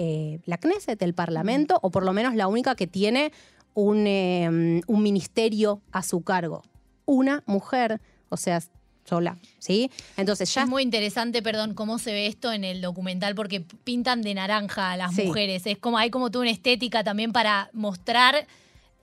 la 0.46 0.58
Knesset, 0.58 1.00
el 1.04 1.14
Parlamento, 1.14 1.78
o 1.84 1.92
por 1.92 2.06
lo 2.06 2.12
menos 2.12 2.34
la 2.34 2.48
única 2.48 2.74
que 2.74 2.88
tiene 2.88 3.32
un, 3.76 4.82
un 4.88 5.04
ministerio 5.04 5.80
a 5.92 6.02
su 6.02 6.24
cargo. 6.24 6.64
Una 7.06 7.44
mujer, 7.46 8.02
o 8.30 8.38
sea, 8.38 8.62
sola, 9.08 9.38
¿sí? 9.60 9.90
Entonces 10.18 10.54
ya 10.54 10.64
Es 10.64 10.68
muy 10.68 10.84
interesante, 10.84 11.42
perdón, 11.42 11.74
cómo 11.74 11.98
se 12.00 12.12
ve 12.12 12.28
esto 12.28 12.52
en 12.52 12.64
el 12.64 12.82
documental, 12.82 13.36
porque 13.36 13.62
pintan 13.84 14.22
de 14.22 14.34
naranja 14.34 14.92
a 14.92 14.98
las 14.98 15.16
Sí. 15.16 15.24
mujeres. 15.24 15.66
Es 15.66 15.78
como 15.78 15.98
hay 15.98 16.10
como 16.10 16.30
toda 16.30 16.44
una 16.44 16.52
estética 16.52 17.04
también 17.04 17.32
para 17.32 17.70
mostrar 17.74 18.46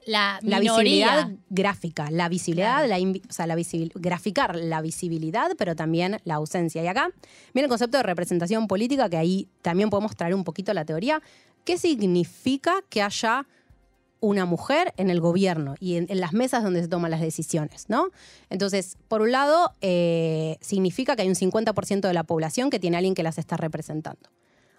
la, 0.06 0.38
la 0.42 0.60
visibilidad 0.60 1.30
gráfica, 1.48 2.10
la 2.10 2.28
visibilidad, 2.28 2.84
Claro. 2.86 3.04
la 3.04 3.18
o 3.26 3.32
sea, 3.32 3.46
la 3.46 3.56
visibil- 3.56 3.90
graficar 3.94 4.54
la 4.56 4.82
visibilidad, 4.82 5.52
pero 5.56 5.74
también 5.74 6.20
la 6.24 6.34
ausencia. 6.34 6.82
Y 6.84 6.86
acá 6.86 7.08
viene 7.54 7.64
el 7.64 7.70
concepto 7.70 7.96
de 7.96 8.02
representación 8.02 8.66
política, 8.68 9.08
que 9.08 9.16
ahí 9.16 9.48
también 9.62 9.88
podemos 9.88 10.14
traer 10.14 10.34
un 10.34 10.44
poquito 10.44 10.74
la 10.74 10.84
teoría. 10.84 11.22
¿Qué 11.64 11.78
significa 11.78 12.74
que 12.90 13.00
haya 13.00 13.46
una 14.24 14.44
mujer 14.44 14.92
en 14.96 15.10
el 15.10 15.20
gobierno 15.20 15.74
y 15.80 15.96
en, 15.96 16.06
en 16.08 16.20
las 16.20 16.32
mesas 16.32 16.62
donde 16.64 16.82
se 16.82 16.88
toman 16.88 17.10
las 17.10 17.20
decisiones, 17.20 17.86
¿no? 17.88 18.08
Entonces, 18.50 18.96
por 19.08 19.22
un 19.22 19.32
lado, 19.32 19.72
eh, 19.80 20.56
significa 20.60 21.16
que 21.16 21.22
hay 21.22 21.28
un 21.28 21.34
50% 21.34 22.00
de 22.00 22.14
la 22.14 22.24
población 22.24 22.70
que 22.70 22.78
tiene 22.78 22.96
alguien 22.96 23.14
que 23.14 23.22
las 23.22 23.38
está 23.38 23.56
representando. 23.56 24.30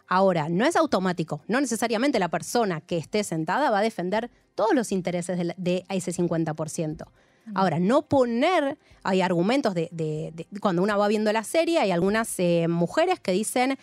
Ahora, 0.08 0.50
no 0.50 0.66
es 0.66 0.76
automático, 0.76 1.42
no 1.48 1.60
necesariamente 1.60 2.20
la 2.20 2.30
persona 2.30 2.80
que 2.82 2.98
esté 2.98 3.24
sentada 3.24 3.72
va 3.72 3.80
a 3.80 3.82
defender 3.82 4.30
todos 4.54 4.74
los 4.76 4.92
intereses 4.92 5.38
de, 5.38 5.44
la- 5.46 5.56
de 5.58 5.84
ese 5.90 6.12
50%. 6.12 7.06
Ahora, 7.54 7.80
no 7.80 8.04
poner, 8.04 8.78
hay 9.04 9.22
argumentos 9.22 9.74
de, 9.76 9.90
de- 9.92 10.32
de- 10.34 10.48
cuando 10.60 10.82
uno 10.82 10.98
va 10.98 11.08
viendo 11.08 11.32
la 11.32 11.44
serie, 11.44 11.80
hay 11.80 11.92
algunas 11.92 12.34
eh, 12.40 12.68
mujeres 12.68 13.20
que 13.20 13.32
dicen, 13.32 13.78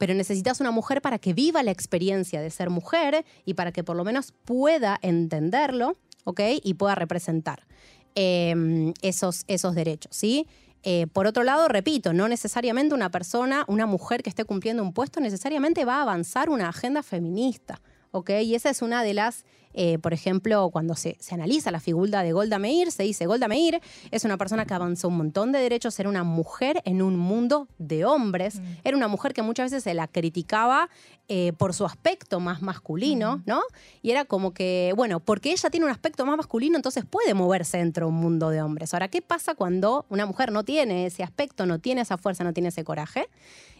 pero 0.00 0.14
necesitas 0.14 0.60
una 0.60 0.70
mujer 0.70 1.02
para 1.02 1.18
que 1.18 1.34
viva 1.34 1.62
la 1.62 1.72
experiencia 1.72 2.40
de 2.40 2.48
ser 2.48 2.70
mujer 2.70 3.22
y 3.44 3.52
para 3.52 3.70
que 3.70 3.84
por 3.84 3.96
lo 3.96 4.02
menos 4.02 4.32
pueda 4.46 4.98
entenderlo, 5.02 5.94
¿ok? 6.24 6.40
Y 6.64 6.72
pueda 6.72 6.94
representar 6.94 7.66
eh, 8.14 8.94
esos, 9.02 9.44
esos 9.46 9.74
derechos, 9.74 10.16
¿sí? 10.16 10.48
Eh, 10.84 11.06
por 11.12 11.26
otro 11.26 11.44
lado, 11.44 11.68
repito, 11.68 12.14
no 12.14 12.28
necesariamente 12.28 12.94
una 12.94 13.10
persona, 13.10 13.66
una 13.68 13.84
mujer 13.84 14.22
que 14.22 14.30
esté 14.30 14.46
cumpliendo 14.46 14.82
un 14.82 14.94
puesto, 14.94 15.20
necesariamente 15.20 15.84
va 15.84 15.96
a 15.96 16.02
avanzar 16.02 16.48
una 16.48 16.70
agenda 16.70 17.02
feminista, 17.02 17.82
¿ok? 18.10 18.30
Y 18.42 18.54
esa 18.54 18.70
es 18.70 18.80
una 18.80 19.02
de 19.02 19.12
las, 19.12 19.44
eh, 19.72 19.98
por 19.98 20.12
ejemplo, 20.12 20.70
cuando 20.70 20.94
se, 20.96 21.16
se 21.20 21.34
analiza 21.34 21.70
la 21.70 21.80
figura 21.80 22.22
de 22.22 22.32
Golda 22.32 22.58
Meir, 22.58 22.90
se 22.90 23.02
dice, 23.02 23.26
Golda 23.26 23.48
Meir 23.48 23.80
es 24.10 24.24
una 24.24 24.36
persona 24.36 24.66
que 24.66 24.74
avanzó 24.74 25.08
un 25.08 25.16
montón 25.16 25.52
de 25.52 25.60
derechos, 25.60 25.98
era 26.00 26.08
una 26.08 26.24
mujer 26.24 26.82
en 26.84 27.02
un 27.02 27.16
mundo 27.16 27.68
de 27.78 28.04
hombres, 28.04 28.60
era 28.84 28.96
una 28.96 29.08
mujer 29.08 29.32
que 29.32 29.42
muchas 29.42 29.70
veces 29.70 29.84
se 29.84 29.94
la 29.94 30.08
criticaba 30.08 30.90
eh, 31.28 31.52
por 31.56 31.74
su 31.74 31.84
aspecto 31.84 32.40
más 32.40 32.60
masculino, 32.60 33.42
¿no? 33.46 33.62
Y 34.02 34.10
era 34.10 34.24
como 34.24 34.52
que, 34.52 34.92
bueno, 34.96 35.20
porque 35.20 35.52
ella 35.52 35.70
tiene 35.70 35.86
un 35.86 35.92
aspecto 35.92 36.26
más 36.26 36.36
masculino, 36.36 36.74
entonces 36.74 37.04
puede 37.04 37.34
moverse 37.34 37.78
dentro 37.78 38.06
de 38.06 38.12
un 38.12 38.18
mundo 38.18 38.50
de 38.50 38.62
hombres. 38.62 38.92
Ahora, 38.94 39.06
¿qué 39.06 39.22
pasa 39.22 39.54
cuando 39.54 40.06
una 40.08 40.26
mujer 40.26 40.50
no 40.50 40.64
tiene 40.64 41.06
ese 41.06 41.22
aspecto, 41.22 41.66
no 41.66 41.78
tiene 41.78 42.00
esa 42.00 42.18
fuerza, 42.18 42.42
no 42.42 42.52
tiene 42.52 42.70
ese 42.70 42.82
coraje? 42.82 43.28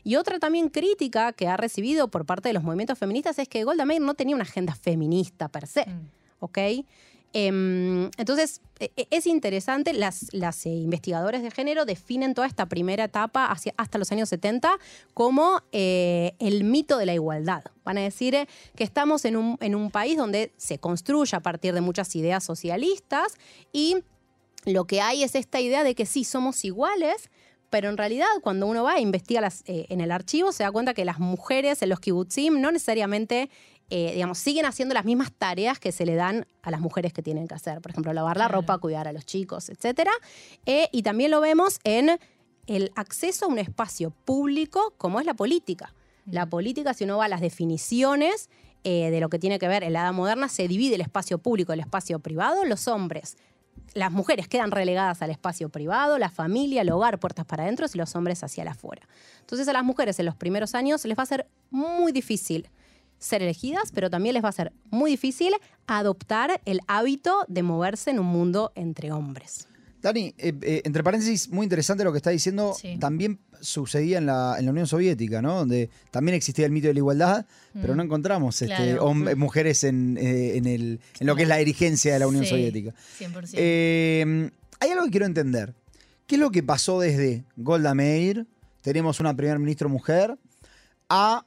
Y 0.02 0.16
otra 0.16 0.38
también 0.38 0.68
crítica 0.68 1.32
que 1.32 1.48
ha 1.48 1.56
recibido 1.56 2.08
por 2.08 2.24
parte 2.24 2.48
de 2.48 2.52
los 2.52 2.62
movimientos 2.62 2.98
feministas 2.98 3.38
es 3.38 3.48
que 3.48 3.64
Golda 3.64 3.84
Meir 3.84 4.00
no 4.00 4.14
tenía 4.14 4.34
una 4.34 4.44
agenda 4.44 4.74
feminista 4.74 5.48
per 5.48 5.66
se, 5.66 5.79
¿ok? 6.38 6.58
Em, 7.32 8.10
entonces, 8.16 8.60
e- 8.80 8.90
e- 8.96 9.06
es 9.10 9.26
interesante, 9.26 9.92
las, 9.92 10.32
las 10.32 10.66
eh, 10.66 10.70
investigadores 10.70 11.42
de 11.42 11.52
género 11.52 11.84
definen 11.84 12.34
toda 12.34 12.48
esta 12.48 12.66
primera 12.66 13.04
etapa 13.04 13.46
hacia, 13.46 13.72
hasta 13.76 13.98
los 13.98 14.10
años 14.10 14.28
70 14.30 14.78
como 15.14 15.62
eh, 15.70 16.32
el 16.40 16.64
mito 16.64 16.98
de 16.98 17.06
la 17.06 17.14
igualdad. 17.14 17.62
Van 17.84 17.98
a 17.98 18.00
decir 18.00 18.34
eh, 18.34 18.48
que 18.74 18.82
estamos 18.82 19.24
en 19.24 19.36
un, 19.36 19.56
en 19.60 19.76
un 19.76 19.92
país 19.92 20.16
donde 20.16 20.52
se 20.56 20.78
construye 20.78 21.36
a 21.36 21.40
partir 21.40 21.72
de 21.72 21.80
muchas 21.80 22.16
ideas 22.16 22.42
socialistas 22.42 23.34
y 23.72 23.98
lo 24.64 24.84
que 24.86 25.00
hay 25.00 25.22
es 25.22 25.36
esta 25.36 25.60
idea 25.60 25.84
de 25.84 25.94
que 25.94 26.06
sí, 26.06 26.24
somos 26.24 26.64
iguales, 26.64 27.30
pero 27.70 27.88
en 27.88 27.96
realidad 27.96 28.26
cuando 28.42 28.66
uno 28.66 28.82
va 28.82 28.96
e 28.96 29.00
investiga 29.00 29.40
las, 29.40 29.62
eh, 29.66 29.86
en 29.88 30.00
el 30.00 30.10
archivo 30.10 30.50
se 30.50 30.64
da 30.64 30.72
cuenta 30.72 30.94
que 30.94 31.04
las 31.04 31.20
mujeres 31.20 31.80
en 31.82 31.90
los 31.90 32.00
kibbutzim 32.00 32.60
no 32.60 32.72
necesariamente, 32.72 33.50
eh, 33.90 34.12
digamos, 34.14 34.38
siguen 34.38 34.66
haciendo 34.66 34.94
las 34.94 35.04
mismas 35.04 35.32
tareas 35.32 35.78
que 35.78 35.92
se 35.92 36.06
le 36.06 36.14
dan 36.14 36.46
a 36.62 36.70
las 36.70 36.80
mujeres 36.80 37.12
que 37.12 37.22
tienen 37.22 37.46
que 37.48 37.54
hacer. 37.54 37.80
Por 37.80 37.90
ejemplo, 37.90 38.12
lavar 38.12 38.36
la 38.36 38.46
Claro. 38.46 38.60
ropa, 38.60 38.78
cuidar 38.78 39.08
a 39.08 39.12
los 39.12 39.26
chicos, 39.26 39.68
etc. 39.68 40.08
y 40.92 41.02
también 41.02 41.30
lo 41.30 41.40
vemos 41.40 41.78
en 41.84 42.18
el 42.66 42.92
acceso 42.94 43.46
a 43.46 43.48
un 43.48 43.58
espacio 43.58 44.10
público 44.24 44.94
como 44.96 45.18
es 45.20 45.26
la 45.26 45.34
política. 45.34 45.92
La 46.26 46.46
política, 46.46 46.94
si 46.94 47.04
uno 47.04 47.18
va 47.18 47.24
a 47.24 47.28
las 47.28 47.40
definiciones 47.40 48.48
eh, 48.84 49.10
de 49.10 49.20
lo 49.20 49.28
que 49.28 49.38
tiene 49.38 49.58
que 49.58 49.66
ver 49.68 49.82
en 49.82 49.92
la 49.92 50.02
edad 50.02 50.12
moderna, 50.12 50.48
se 50.48 50.68
divide 50.68 50.94
el 50.94 51.00
espacio 51.00 51.38
público, 51.38 51.72
el 51.72 51.80
espacio 51.80 52.20
privado, 52.20 52.64
los 52.64 52.86
hombres 52.88 53.36
las 53.94 54.12
mujeres 54.12 54.46
quedan 54.46 54.70
relegadas 54.70 55.20
al 55.20 55.30
espacio 55.30 55.68
privado, 55.68 56.16
la 56.18 56.30
familia, 56.30 56.82
el 56.82 56.90
hogar, 56.90 57.18
puertas 57.18 57.44
para 57.44 57.64
adentro 57.64 57.86
y 57.92 57.98
los 57.98 58.14
hombres 58.14 58.44
hacia 58.44 58.64
la 58.64 58.70
afuera. 58.72 59.02
Entonces 59.40 59.66
a 59.66 59.72
las 59.72 59.82
mujeres 59.82 60.16
en 60.20 60.26
los 60.26 60.36
primeros 60.36 60.76
años 60.76 61.04
les 61.04 61.18
va 61.18 61.24
a 61.24 61.26
ser 61.26 61.48
muy 61.70 62.12
difícil 62.12 62.68
ser 63.20 63.42
elegidas, 63.42 63.92
pero 63.94 64.10
también 64.10 64.34
les 64.34 64.42
va 64.42 64.48
a 64.48 64.52
ser 64.52 64.72
muy 64.90 65.12
difícil 65.12 65.52
adoptar 65.86 66.60
el 66.64 66.80
hábito 66.88 67.44
de 67.46 67.62
moverse 67.62 68.10
en 68.10 68.18
un 68.18 68.26
mundo 68.26 68.72
entre 68.74 69.12
hombres. 69.12 69.68
Dani, 70.02 70.34
eh, 70.38 70.54
eh, 70.62 70.80
entre 70.84 71.04
paréntesis, 71.04 71.50
muy 71.50 71.64
interesante 71.64 72.02
lo 72.04 72.10
que 72.12 72.16
está 72.16 72.30
diciendo. 72.30 72.74
Sí. 72.74 72.96
También 72.98 73.38
sucedía 73.60 74.16
en 74.16 74.24
la, 74.24 74.56
en 74.58 74.64
la 74.64 74.70
Unión 74.70 74.86
Soviética, 74.86 75.42
¿no? 75.42 75.56
Donde 75.58 75.90
también 76.10 76.34
existía 76.34 76.64
el 76.64 76.72
mito 76.72 76.88
de 76.88 76.94
la 76.94 77.00
igualdad, 77.00 77.46
pero 77.74 77.92
Mm. 77.92 77.96
no 77.98 78.02
encontramos 78.04 78.62
este, 78.62 78.74
Claro. 78.74 79.04
hom- 79.06 79.36
mujeres 79.36 79.84
en, 79.84 80.16
eh, 80.16 80.56
en, 80.56 80.64
el, 80.66 81.00
en 81.20 81.26
lo 81.26 81.36
que 81.36 81.42
es 81.42 81.48
la 81.48 81.56
dirigencia 81.58 82.14
de 82.14 82.18
la 82.18 82.26
Unión 82.28 82.44
Sí, 82.44 82.50
Soviética. 82.50 82.94
100%. 83.18 83.58
Eh, 83.58 84.50
hay 84.80 84.90
algo 84.90 85.04
que 85.04 85.10
quiero 85.10 85.26
entender. 85.26 85.74
¿Qué 86.26 86.36
es 86.36 86.40
lo 86.40 86.50
que 86.50 86.62
pasó 86.62 86.98
desde 87.00 87.44
Golda 87.58 87.92
Meir, 87.94 88.46
tenemos 88.80 89.20
una 89.20 89.34
primer 89.36 89.58
ministro 89.58 89.90
mujer, 89.90 90.38
a, 91.10 91.44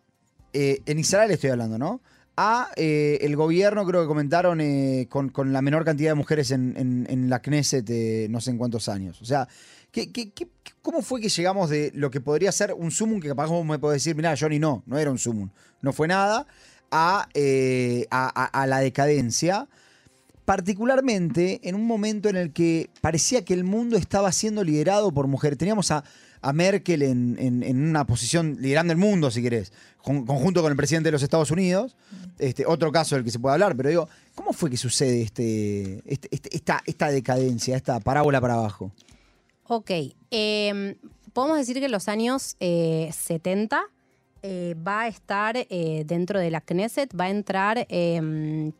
eh, 0.54 0.82
en 0.86 1.00
Israel 1.00 1.32
estoy 1.32 1.50
hablando, 1.50 1.78
¿no? 1.78 2.02
A 2.36 2.70
eh, 2.76 3.20
el 3.22 3.36
gobierno, 3.36 3.86
creo 3.86 4.02
que 4.02 4.08
comentaron, 4.08 4.60
eh, 4.62 5.08
con, 5.10 5.32
la 5.54 5.62
menor 5.62 5.86
cantidad 5.86 6.12
de 6.12 6.16
mujeres 6.16 6.50
en, 6.52 7.28
la 7.30 7.42
Knesset, 7.42 7.88
no 8.30 8.42
sé 8.42 8.52
en 8.52 8.58
cuántos 8.58 8.90
años. 8.90 9.22
O 9.22 9.26
sea, 9.26 9.48
¿qué, 9.92 10.12
qué- 10.12 10.32
qué- 10.32 10.48
cómo 10.82 11.02
fue 11.02 11.22
que 11.22 11.30
llegamos 11.30 11.70
de 11.70 11.92
lo 11.94 12.10
que 12.10 12.22
podría 12.22 12.52
ser 12.52 12.74
un 12.74 12.90
sumum, 12.90 13.20
que 13.20 13.28
capaz 13.28 13.48
vos 13.48 13.64
me 13.66 13.78
podés 13.78 14.04
decir, 14.04 14.16
mira, 14.16 14.36
Johnny, 14.40 14.58
no, 14.58 14.84
no 14.88 14.98
era 14.98 15.12
un 15.12 15.20
sumum, 15.20 15.50
no 15.82 15.94
fue 15.94 16.08
nada, 16.08 16.48
a- 16.92 17.28
a 17.32 18.68
la 18.68 18.80
decadencia? 18.80 19.68
Particularmente 20.46 21.60
en 21.68 21.76
un 21.76 21.86
momento 21.86 22.30
en 22.30 22.36
el 22.36 22.52
que 22.52 22.90
parecía 23.02 23.44
que 23.46 23.54
el 23.54 23.64
mundo 23.64 23.98
estaba 23.98 24.32
siendo 24.32 24.64
liderado 24.64 25.12
por 25.12 25.28
mujeres. 25.28 25.58
Teníamos 25.58 25.92
a, 25.92 26.04
a 26.42 26.54
Merkel 26.54 27.02
en, 27.04 27.38
en- 27.40 27.90
una 27.90 28.06
posición 28.06 28.58
liderando 28.60 28.92
el 28.94 29.00
mundo, 29.00 29.30
si 29.32 29.42
querés, 29.42 29.72
con- 30.02 30.26
conjunto 30.26 30.62
con 30.62 30.72
el 30.72 30.78
presidente 30.78 31.08
de 31.08 31.12
los 31.14 31.24
Estados 31.24 31.52
Unidos. 31.52 31.96
Este, 32.40 32.66
otro 32.66 32.92
caso 32.92 33.16
del 33.16 33.24
que 33.24 33.32
se 33.32 33.40
puede 33.40 33.54
hablar, 33.54 33.76
pero 33.78 33.90
digo, 33.90 34.10
¿cómo 34.36 34.54
fue 34.54 34.70
que 34.70 34.78
sucede 34.78 35.22
este, 35.22 36.02
este- 36.06 36.28
este- 36.32 36.56
esta, 36.56 36.82
esta 36.86 37.08
decadencia, 37.10 37.76
esta 37.78 38.00
parábola 38.00 38.42
para 38.42 38.56
abajo? 38.56 38.92
Ok, 39.68 39.92
eh, 40.32 40.96
podemos 41.34 41.58
decir 41.58 41.78
que 41.80 41.86
en 41.86 41.92
los 41.92 42.08
años 42.08 42.56
eh, 42.60 43.10
70 43.18 43.82
eh, 44.42 44.76
va 44.86 45.02
a 45.04 45.08
estar 45.08 45.56
eh, 45.58 46.04
dentro 46.06 46.40
de 46.40 46.52
la 46.52 46.60
Knesset, 46.62 47.10
va 47.18 47.26
a 47.26 47.30
entrar, 47.30 47.86
eh, 47.90 48.72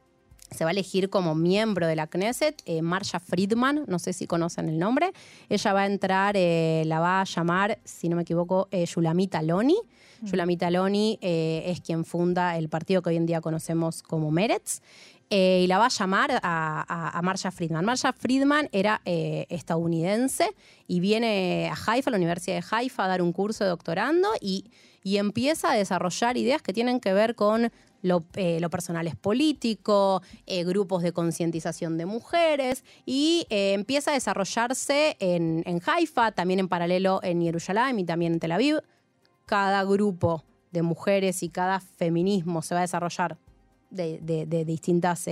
se 0.54 0.64
va 0.64 0.70
a 0.70 0.72
elegir 0.72 1.10
como 1.10 1.36
miembro 1.36 1.88
de 1.88 1.96
la 1.96 2.08
Knesset 2.08 2.62
eh, 2.66 2.82
Marsha 2.82 3.20
Friedman, 3.20 3.84
no 3.88 4.00
sé 4.00 4.14
si 4.14 4.28
conocen 4.28 4.70
el 4.70 4.78
nombre. 4.80 5.12
Ella 5.50 5.74
va 5.74 5.82
a 5.82 5.86
entrar, 5.86 6.36
eh, 6.38 6.84
la 6.86 7.00
va 7.00 7.22
a 7.22 7.24
llamar, 7.24 7.80
si 7.84 8.10
no 8.10 8.16
me 8.16 8.22
equivoco, 8.22 8.68
eh, 8.72 8.86
Yulamita 8.86 9.42
Loni. 9.42 9.78
Yulamita 10.22 10.72
Loni 10.72 11.20
eh, 11.22 11.64
es 11.66 11.82
quien 11.82 12.06
funda 12.06 12.58
el 12.58 12.70
partido 12.70 13.02
que 13.02 13.10
hoy 13.10 13.18
en 13.18 13.26
día 13.26 13.42
conocemos 13.42 14.02
como 14.02 14.32
Meretz. 14.32 14.80
eh, 15.30 15.62
y 15.64 15.68
la 15.68 15.80
va 15.80 15.88
a 15.88 15.90
llamar 15.90 16.32
a, 16.32 16.40
a, 16.44 17.18
a 17.18 17.22
Marsha 17.24 17.52
Friedman. 17.52 17.84
Marsha 17.84 18.14
Friedman 18.14 18.70
era 18.72 19.02
estadounidense 19.06 20.56
y 20.88 21.00
viene 21.00 21.70
a 21.70 21.92
Haifa, 21.92 22.10
a 22.10 22.12
la 22.12 22.18
Universidad 22.18 22.58
de 22.58 22.64
Haifa, 22.70 23.06
a 23.06 23.08
dar 23.08 23.22
un 23.22 23.34
curso 23.34 23.64
de 23.64 23.70
doctorando 23.72 24.30
y, 24.40 24.66
y 25.04 25.18
empieza 25.18 25.72
a 25.72 25.76
desarrollar 25.76 26.38
ideas 26.38 26.62
que 26.62 26.72
tienen 26.72 27.00
que 27.00 27.14
ver 27.14 27.36
con 27.36 27.72
lo, 28.04 28.24
eh, 28.36 28.60
lo 28.60 28.70
personal 28.70 29.08
es 29.08 29.16
político, 29.16 30.22
eh, 30.46 30.64
grupos 30.64 31.02
de 31.02 31.14
concientización 31.14 31.98
de 31.98 32.06
mujeres 32.06 32.84
y 33.06 33.48
eh, 33.50 33.74
empieza 33.74 34.12
a 34.12 34.14
desarrollarse 34.14 35.16
en, 35.20 35.64
Haifa, 35.84 36.34
también 36.34 36.60
en 36.60 36.68
paralelo 36.68 37.22
en 37.24 37.42
Jerusalén 37.42 37.98
y 37.98 38.04
también 38.04 38.34
en 38.34 38.40
Tel 38.40 38.52
Aviv. 38.52 38.82
Cada 39.48 39.84
grupo 39.84 40.44
de 40.72 40.82
mujeres 40.84 41.42
y 41.44 41.50
cada 41.50 41.80
feminismo 41.80 42.62
se 42.62 42.76
va 42.76 42.82
a 42.82 42.84
desarrollar 42.84 43.38
de, 43.90 44.64
distintas, 44.66 45.26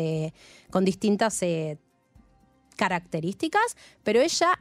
con 0.69 0.85
distintas 0.85 1.41
características, 2.75 3.75
pero 4.03 4.21
ella 4.21 4.59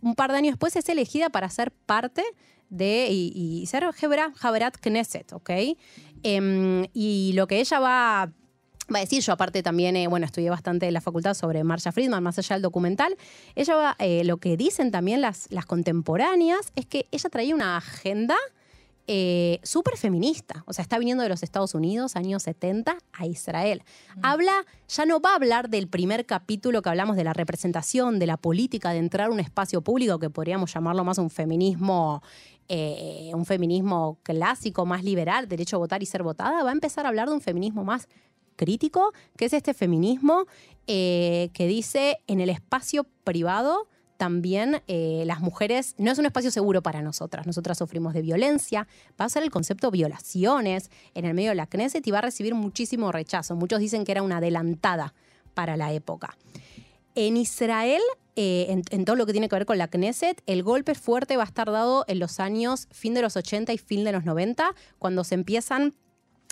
un 0.00 0.14
par 0.14 0.30
de 0.32 0.38
años 0.38 0.52
después 0.52 0.74
es 0.76 0.88
elegida 0.88 1.28
para 1.28 1.50
ser 1.50 1.70
parte 1.70 2.24
de 2.70 3.08
y, 3.10 3.32
y 3.34 3.66
ser 3.66 3.82
Hebra- 3.82 4.32
Haberat 4.40 4.76
Knesset, 4.80 5.32
¿ok? 5.32 5.50
Em, 6.22 6.86
y 6.92 7.32
lo 7.34 7.46
que 7.46 7.60
ella 7.60 7.78
va, 7.80 8.32
va 8.92 8.98
a 8.98 9.00
decir, 9.00 9.22
yo 9.22 9.32
aparte 9.32 9.62
también, 9.62 9.96
eh, 9.96 10.06
bueno, 10.06 10.26
estudié 10.26 10.50
bastante 10.50 10.86
en 10.86 10.94
la 10.94 11.00
facultad 11.00 11.34
sobre 11.34 11.64
Marsha 11.64 11.92
Friedman, 11.92 12.22
más 12.22 12.38
allá 12.38 12.56
del 12.56 12.62
documental, 12.62 13.16
ella 13.54 13.76
va, 13.76 13.96
eh, 13.98 14.24
lo 14.24 14.38
que 14.38 14.56
dicen 14.56 14.90
también 14.90 15.20
las, 15.20 15.46
las 15.50 15.66
contemporáneas 15.66 16.72
es 16.76 16.86
que 16.86 17.06
ella 17.10 17.30
traía 17.30 17.54
una 17.54 17.76
agenda 17.76 18.36
eh, 19.06 19.60
súper 19.62 19.96
feminista. 19.96 20.62
O 20.66 20.72
sea, 20.72 20.82
está 20.82 20.98
viniendo 20.98 21.22
de 21.22 21.28
los 21.28 21.42
Estados 21.42 21.74
Unidos, 21.74 22.16
años 22.16 22.42
70, 22.44 22.96
a 23.12 23.26
Israel. 23.26 23.82
Habla, 24.22 24.64
ya 24.88 25.06
no 25.06 25.20
va 25.20 25.32
a 25.32 25.34
hablar 25.36 25.68
del 25.68 25.88
primer 25.88 26.26
capítulo 26.26 26.82
que 26.82 26.88
hablamos 26.88 27.16
de 27.16 27.24
la 27.24 27.32
representación, 27.32 28.18
de 28.18 28.26
la 28.26 28.36
política, 28.36 28.92
de 28.92 28.98
entrar 28.98 29.28
a 29.28 29.32
un 29.32 29.40
espacio 29.40 29.82
público, 29.82 30.18
que 30.18 30.30
podríamos 30.30 30.72
llamarlo 30.72 31.04
más 31.04 31.18
un 31.18 31.30
feminismo. 31.30 32.22
eh, 32.72 33.32
un 33.34 33.46
feminismo 33.46 34.20
clásico, 34.22 34.86
más 34.86 35.02
liberal, 35.02 35.48
derecho 35.48 35.74
a 35.74 35.80
votar 35.80 36.04
y 36.04 36.06
ser 36.06 36.22
votada, 36.22 36.62
va 36.62 36.70
a 36.70 36.72
empezar 36.72 37.04
a 37.04 37.08
hablar 37.08 37.28
de 37.28 37.34
un 37.34 37.40
feminismo 37.40 37.82
más 37.82 38.06
crítico, 38.60 39.12
que 39.36 39.46
es 39.46 39.54
este 39.54 39.74
feminismo 39.74 40.44
eh, 40.86 41.48
que 41.54 41.66
dice 41.66 42.18
en 42.26 42.40
el 42.40 42.50
espacio 42.50 43.06
privado 43.24 43.88
también 44.20 44.82
eh, 44.86 45.22
las 45.24 45.40
mujeres, 45.40 45.94
no 45.96 46.10
es 46.10 46.18
un 46.18 46.26
espacio 46.26 46.50
seguro 46.50 46.82
para 46.82 47.00
nosotras, 47.00 47.46
nosotras 47.46 47.78
sufrimos 47.78 48.12
de 48.12 48.20
violencia, 48.20 48.86
va 49.18 49.24
a 49.24 49.28
ser 49.30 49.42
el 49.42 49.50
concepto 49.50 49.90
violaciones 49.90 50.90
en 51.14 51.24
el 51.24 51.32
medio 51.32 51.48
de 51.48 51.54
la 51.54 51.66
Knesset 51.66 52.06
y 52.06 52.10
va 52.10 52.18
a 52.18 52.20
recibir 52.20 52.54
muchísimo 52.54 53.12
rechazo. 53.12 53.56
Muchos 53.56 53.80
dicen 53.80 54.04
que 54.04 54.12
era 54.12 54.22
una 54.22 54.36
adelantada 54.36 55.14
para 55.54 55.78
la 55.78 55.94
época. 55.94 56.36
En 57.14 57.38
Israel, 57.38 58.02
eh, 58.36 58.66
en, 58.68 58.82
en 58.90 59.06
todo 59.06 59.16
lo 59.16 59.24
que 59.24 59.32
tiene 59.32 59.48
que 59.48 59.56
ver 59.56 59.64
con 59.64 59.78
la 59.78 59.88
Knesset, 59.88 60.42
el 60.44 60.62
golpe 60.62 60.94
fuerte 60.94 61.38
va 61.38 61.44
a 61.44 61.46
estar 61.46 61.70
dado 61.70 62.04
en 62.06 62.18
los 62.18 62.40
años 62.40 62.88
fin 62.90 63.14
de 63.14 63.22
los 63.22 63.38
80 63.38 63.72
y 63.72 63.78
fin 63.78 64.04
de 64.04 64.12
los 64.12 64.26
90, 64.26 64.74
cuando 64.98 65.24
se 65.24 65.34
empiezan 65.34 65.94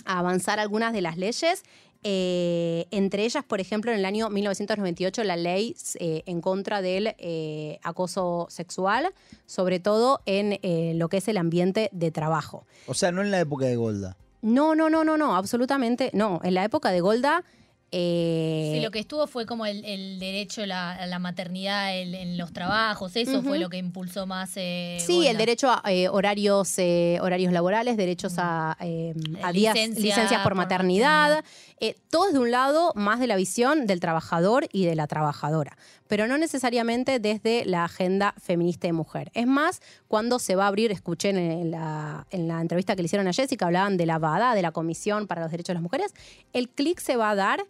a 0.05 0.17
avanzar 0.17 0.59
algunas 0.59 0.91
de 0.91 1.01
las 1.01 1.17
leyes. 1.17 1.61
Eh, 2.03 2.87
entre 2.91 3.25
ellas, 3.25 3.43
por 3.43 3.59
ejemplo, 3.59 3.91
en 3.91 3.99
el 3.99 4.05
año 4.05 4.29
1998, 4.29 5.23
la 5.23 5.35
ley 5.35 5.75
eh, 5.99 6.23
en 6.25 6.41
contra 6.41 6.81
del 6.81 7.15
eh, 7.17 7.79
acoso 7.83 8.47
sexual, 8.49 9.13
sobre 9.45 9.79
todo 9.79 10.21
en 10.25 10.59
lo 10.97 11.09
que 11.09 11.17
es 11.17 11.27
el 11.27 11.37
ambiente 11.37 11.89
de 11.91 12.11
trabajo. 12.11 12.65
O 12.87 12.93
sea, 12.93 13.11
no 13.11 13.21
en 13.21 13.31
la 13.31 13.39
época 13.39 13.65
de 13.65 13.75
Golda. 13.75 14.15
No, 14.41 14.75
no, 14.75 14.89
no, 14.89 15.03
no, 15.03 15.17
no, 15.17 15.35
absolutamente 15.35 16.11
no. 16.13 16.39
En 16.43 16.53
la 16.53 16.63
época 16.63 16.91
de 16.91 17.01
Golda. 17.01 17.43
Eh, 17.91 18.71
Sí, 18.75 18.81
lo 18.81 18.91
que 18.91 18.99
estuvo 18.99 19.25
fue 19.27 19.45
como 19.45 19.65
el, 19.65 19.83
el 19.85 20.19
derecho 20.19 20.61
a 20.63 20.65
la, 21.07 21.19
maternidad 21.19 21.95
el- 21.97 22.13
en 22.15 22.37
los 22.37 22.53
trabajos, 22.53 23.15
eso 23.15 23.41
fue 23.41 23.59
lo 23.59 23.69
que 23.69 23.77
impulsó 23.77 24.25
más. 24.27 24.51
eh, 24.55 24.97
Sí, 24.99 25.27
el 25.27 25.37
derecho 25.37 25.69
a 25.71 25.81
eh, 25.91 26.07
horarios, 26.09 26.77
eh, 26.77 27.17
horarios 27.21 27.51
laborales, 27.51 27.97
derechos 27.97 28.35
a, 28.37 28.77
eh, 28.81 29.13
a 29.41 29.51
días, 29.51 29.73
Licencia 29.75 30.01
licencias 30.03 30.41
por 30.41 30.49
por 30.51 30.55
maternidad. 30.55 31.43
eh, 31.79 31.95
todo 32.09 32.27
es 32.27 32.33
de 32.33 32.39
un 32.39 32.51
lado 32.51 32.91
más 32.95 33.19
de 33.19 33.27
la 33.27 33.35
visión 33.35 33.87
del 33.87 33.99
trabajador 33.99 34.67
y 34.71 34.85
de 34.85 34.95
la 34.95 35.07
trabajadora, 35.07 35.77
pero 36.07 36.27
no 36.27 36.37
necesariamente 36.37 37.19
desde 37.19 37.65
la 37.65 37.85
agenda 37.85 38.33
feminista 38.41 38.87
de 38.87 38.93
mujer. 38.93 39.31
Es 39.33 39.47
más, 39.47 39.81
cuando 40.07 40.39
se 40.39 40.55
va 40.55 40.65
a 40.65 40.67
abrir, 40.67 40.91
escuché 40.91 41.29
en, 41.29 41.37
en 41.37 41.71
la, 41.71 42.27
en 42.31 42.47
la 42.47 42.61
entrevista 42.61 42.95
que 42.95 43.01
le 43.01 43.05
hicieron 43.05 43.27
a 43.27 43.33
Jessica, 43.33 43.65
hablaban 43.65 43.97
de 43.97 44.05
la 44.05 44.17
VADA, 44.19 44.55
de 44.55 44.61
la 44.61 44.71
Comisión 44.71 45.27
para 45.27 45.41
los 45.41 45.51
Derechos 45.51 45.69
de 45.69 45.73
las 45.75 45.83
Mujeres, 45.83 46.13
el 46.53 46.69
clic 46.69 46.99
se 46.99 47.15
va 47.15 47.29
a 47.31 47.35
dar 47.35 47.63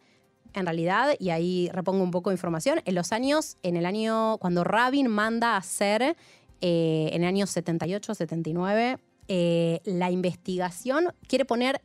en 0.54 0.66
realidad, 0.66 1.16
y 1.20 1.30
ahí 1.30 1.70
repongo 1.74 2.04
un 2.04 2.12
poco 2.12 2.30
de 2.30 2.36
información, 2.36 2.82
en 2.86 2.96
los 2.96 3.12
años, 3.12 3.58
en 3.64 3.78
el 3.78 3.86
año, 3.86 4.38
cuando 4.40 4.64
Rabin 4.64 5.08
manda 5.08 5.54
a 5.54 5.58
hacer, 5.58 6.16
eh, 6.62 7.10
en 7.12 7.24
el 7.24 7.28
año 7.28 7.48
78, 7.48 8.16
79, 8.16 8.98
eh, 9.28 9.80
la 9.86 10.12
investigación, 10.12 11.14
quiere 11.28 11.46
poner 11.46 11.82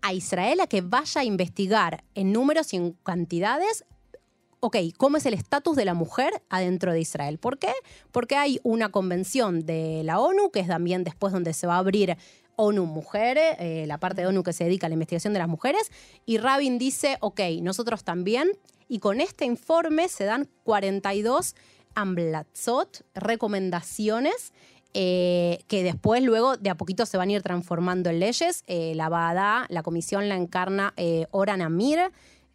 a 0.00 0.12
Israel 0.12 0.60
a 0.60 0.66
que 0.66 0.80
vaya 0.80 1.22
a 1.22 1.24
investigar 1.24 2.04
en 2.14 2.32
números 2.32 2.72
y 2.72 2.76
en 2.76 2.92
cantidades 3.02 3.84
ok, 4.60 4.76
¿cómo 4.96 5.16
es 5.16 5.26
el 5.26 5.34
estatus 5.34 5.76
de 5.76 5.84
la 5.84 5.94
mujer 5.94 6.42
adentro 6.48 6.92
de 6.92 7.00
Israel? 7.00 7.38
¿Por 7.38 7.58
qué? 7.58 7.72
Porque 8.12 8.36
hay 8.36 8.60
una 8.62 8.90
convención 8.90 9.64
de 9.64 10.02
la 10.04 10.18
ONU, 10.18 10.50
que 10.50 10.60
es 10.60 10.68
también 10.68 11.04
después 11.04 11.32
donde 11.32 11.52
se 11.52 11.66
va 11.66 11.76
a 11.76 11.78
abrir 11.78 12.16
ONU 12.58 12.86
Mujeres, 12.86 13.56
eh, 13.60 13.84
la 13.86 13.98
parte 13.98 14.20
de 14.20 14.26
ONU 14.26 14.42
que 14.42 14.52
se 14.52 14.64
dedica 14.64 14.86
a 14.86 14.90
la 14.90 14.94
investigación 14.94 15.32
de 15.32 15.38
las 15.38 15.48
mujeres, 15.48 15.90
y 16.26 16.38
Rabin 16.38 16.76
dice, 16.76 17.16
ok, 17.20 17.40
nosotros 17.62 18.04
también, 18.04 18.50
y 18.88 18.98
con 18.98 19.20
este 19.20 19.44
informe 19.44 20.08
se 20.08 20.24
dan 20.24 20.48
42 20.64 21.54
amblatzot, 21.94 23.04
recomendaciones, 23.14 24.52
eh, 24.92 25.60
que 25.68 25.84
después, 25.84 26.22
luego, 26.22 26.56
de 26.56 26.70
a 26.70 26.74
poquito 26.74 27.06
se 27.06 27.16
van 27.16 27.28
a 27.28 27.32
ir 27.32 27.42
transformando 27.42 28.10
en 28.10 28.20
leyes. 28.20 28.64
Eh, 28.66 28.94
la 28.96 29.08
BADA, 29.08 29.66
la 29.68 29.82
comisión 29.82 30.28
la 30.28 30.36
encarna 30.36 30.94
Oran 31.30 31.62
Amir, 31.62 32.10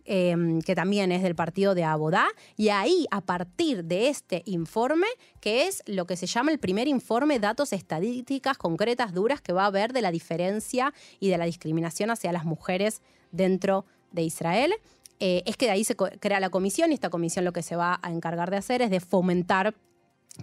eh, 0.05 0.59
que 0.65 0.75
también 0.75 1.11
es 1.11 1.23
del 1.23 1.35
partido 1.35 1.75
de 1.75 1.83
Abodá, 1.83 2.27
y 2.57 2.69
ahí, 2.69 3.05
a 3.11 3.21
partir 3.21 3.83
de 3.85 4.09
este 4.09 4.43
informe, 4.45 5.07
que 5.39 5.67
es 5.67 5.83
lo 5.85 6.05
que 6.05 6.17
se 6.17 6.25
llama 6.25 6.51
el 6.51 6.59
primer 6.59 6.87
informe, 6.87 7.39
datos 7.39 7.73
estadísticas 7.73 8.57
concretas, 8.57 9.13
duras, 9.13 9.41
que 9.41 9.53
va 9.53 9.63
a 9.63 9.67
haber 9.67 9.93
de 9.93 10.01
la 10.01 10.11
diferencia 10.11 10.93
y 11.19 11.29
de 11.29 11.37
la 11.37 11.45
discriminación 11.45 12.09
hacia 12.09 12.31
las 12.31 12.45
mujeres 12.45 13.01
dentro 13.31 13.85
de 14.11 14.23
Israel, 14.23 14.73
eh, 15.19 15.43
es 15.45 15.57
que 15.57 15.65
de 15.65 15.71
ahí 15.71 15.83
se 15.83 15.95
crea 15.95 16.39
la 16.39 16.49
comisión 16.49 16.91
y 16.91 16.95
esta 16.95 17.09
comisión 17.09 17.45
lo 17.45 17.53
que 17.53 17.63
se 17.63 17.75
va 17.75 17.99
a 18.01 18.11
encargar 18.11 18.51
de 18.51 18.57
hacer 18.57 18.81
es 18.81 18.89
de 18.89 18.99
fomentar 18.99 19.73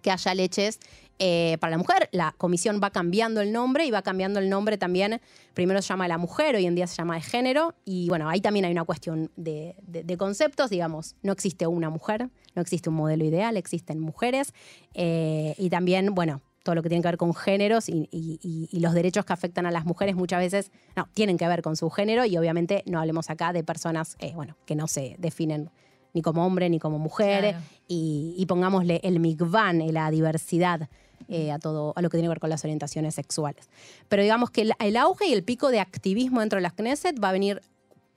que 0.02 0.10
haya 0.10 0.34
leches 0.34 0.78
eh, 1.20 1.58
para 1.60 1.70
la 1.72 1.78
mujer. 1.78 2.08
La 2.12 2.34
comisión 2.36 2.80
va 2.82 2.90
cambiando 2.90 3.40
el 3.40 3.52
nombre 3.52 3.84
y 3.86 3.90
va 3.92 4.02
cambiando 4.02 4.40
el 4.40 4.48
nombre 4.48 4.78
también. 4.78 5.20
Primero 5.54 5.80
se 5.82 5.88
llama 5.88 6.04
de 6.04 6.08
la 6.08 6.18
mujer, 6.18 6.56
hoy 6.56 6.66
en 6.66 6.74
día 6.74 6.86
se 6.86 6.96
llama 6.96 7.14
de 7.14 7.20
género. 7.20 7.74
Y 7.84 8.08
bueno, 8.08 8.28
ahí 8.28 8.40
también 8.40 8.64
hay 8.64 8.72
una 8.72 8.84
cuestión 8.84 9.30
de, 9.36 9.76
de- 9.82 10.02
de 10.02 10.16
conceptos, 10.16 10.70
digamos. 10.70 11.14
No 11.22 11.32
existe 11.32 11.66
una 11.66 11.90
mujer, 11.90 12.30
no 12.54 12.62
existe 12.62 12.88
un 12.88 12.96
modelo 12.96 13.24
ideal, 13.24 13.56
existen 13.56 14.00
mujeres. 14.00 14.52
eh, 14.94 15.54
y 15.58 15.70
también, 15.70 16.14
bueno, 16.14 16.40
todo 16.62 16.74
lo 16.74 16.82
que 16.82 16.88
tiene 16.88 17.02
que 17.02 17.08
ver 17.08 17.16
con 17.16 17.34
géneros 17.34 17.88
y, 17.88 18.08
y- 18.12 18.68
y- 18.70 18.80
los 18.80 18.92
derechos 18.92 19.24
que 19.24 19.32
afectan 19.32 19.64
a 19.66 19.70
las 19.70 19.84
mujeres 19.86 20.14
muchas 20.14 20.40
veces 20.40 20.70
no, 20.96 21.08
tienen 21.14 21.38
que 21.38 21.46
ver 21.48 21.62
con 21.62 21.74
su 21.76 21.88
género 21.90 22.24
y 22.26 22.36
obviamente 22.36 22.82
no 22.86 22.98
hablemos 23.00 23.30
acá 23.30 23.52
de 23.52 23.64
personas 23.64 24.16
eh, 24.18 24.32
bueno, 24.34 24.56
que 24.66 24.74
no 24.74 24.86
se 24.86 25.16
definen 25.18 25.70
ni 26.12 26.20
como 26.22 26.44
hombre 26.44 26.68
ni 26.68 26.78
como 26.78 26.98
mujer 26.98 27.40
Claro. 27.50 27.58
y, 27.88 28.34
y 28.36 28.44
pongámosle 28.46 29.00
el 29.04 29.20
migvan, 29.20 29.80
eh, 29.80 29.90
la 29.92 30.10
diversidad 30.10 30.88
eh, 31.28 31.52
a 31.52 31.58
todo 31.58 31.92
a 31.96 32.02
lo 32.02 32.10
que 32.10 32.16
tiene 32.16 32.26
que 32.26 32.30
ver 32.30 32.40
con 32.40 32.50
las 32.50 32.64
orientaciones 32.64 33.14
sexuales. 33.14 33.68
Pero 34.08 34.22
digamos 34.22 34.50
que 34.50 34.62
el, 34.62 34.72
el 34.78 34.96
auge 34.96 35.26
y 35.28 35.32
el 35.32 35.42
pico 35.44 35.70
de 35.70 35.80
activismo 35.80 36.40
dentro 36.40 36.56
de 36.56 36.62
las 36.62 36.72
Knesset 36.74 37.22
va 37.22 37.28
a 37.28 37.32
venir 37.32 37.60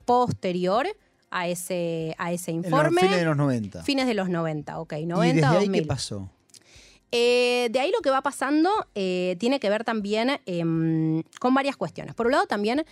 posterior 0.04 0.86
a 1.30 1.48
ese, 1.48 2.14
a 2.18 2.32
ese 2.32 2.50
En 2.52 2.58
los 2.58 2.66
informe. 2.66 3.00
fines 3.02 3.16
de 3.18 3.24
los 3.24 3.36
90. 3.36 3.82
Fines 3.82 4.06
de 4.06 4.14
los 4.14 4.28
90, 4.28 4.78
ok. 4.80 4.92
90, 5.04 5.26
¿Y 5.26 5.32
desde 5.40 5.46
ahí 5.46 5.64
2000. 5.64 5.80
qué 5.82 5.86
pasó? 5.86 6.30
Eh, 7.12 7.68
de 7.70 7.78
ahí 7.80 7.92
lo 7.92 8.00
que 8.00 8.10
va 8.10 8.22
pasando 8.22 8.70
eh, 8.94 9.36
tiene 9.38 9.60
que 9.60 9.68
ver 9.70 9.84
también 9.84 10.40
em, 10.46 11.22
con 11.40 11.54
varias 11.54 11.76
cuestiones. 11.76 12.14
Por 12.14 12.26
un 12.26 12.32
lado, 12.32 12.46
también, 12.46 12.84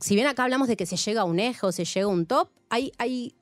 si 0.00 0.14
bien 0.14 0.26
acá 0.26 0.44
hablamos 0.44 0.68
de 0.68 0.76
que 0.76 0.86
se 0.86 0.96
llega 0.96 1.22
a 1.22 1.24
un 1.24 1.38
eje 1.38 1.66
o 1.66 1.72
se 1.72 1.84
llega 1.84 2.06
a 2.06 2.08
un 2.08 2.24
top, 2.26 2.48
hay, 2.70 2.92
hay 2.98 3.34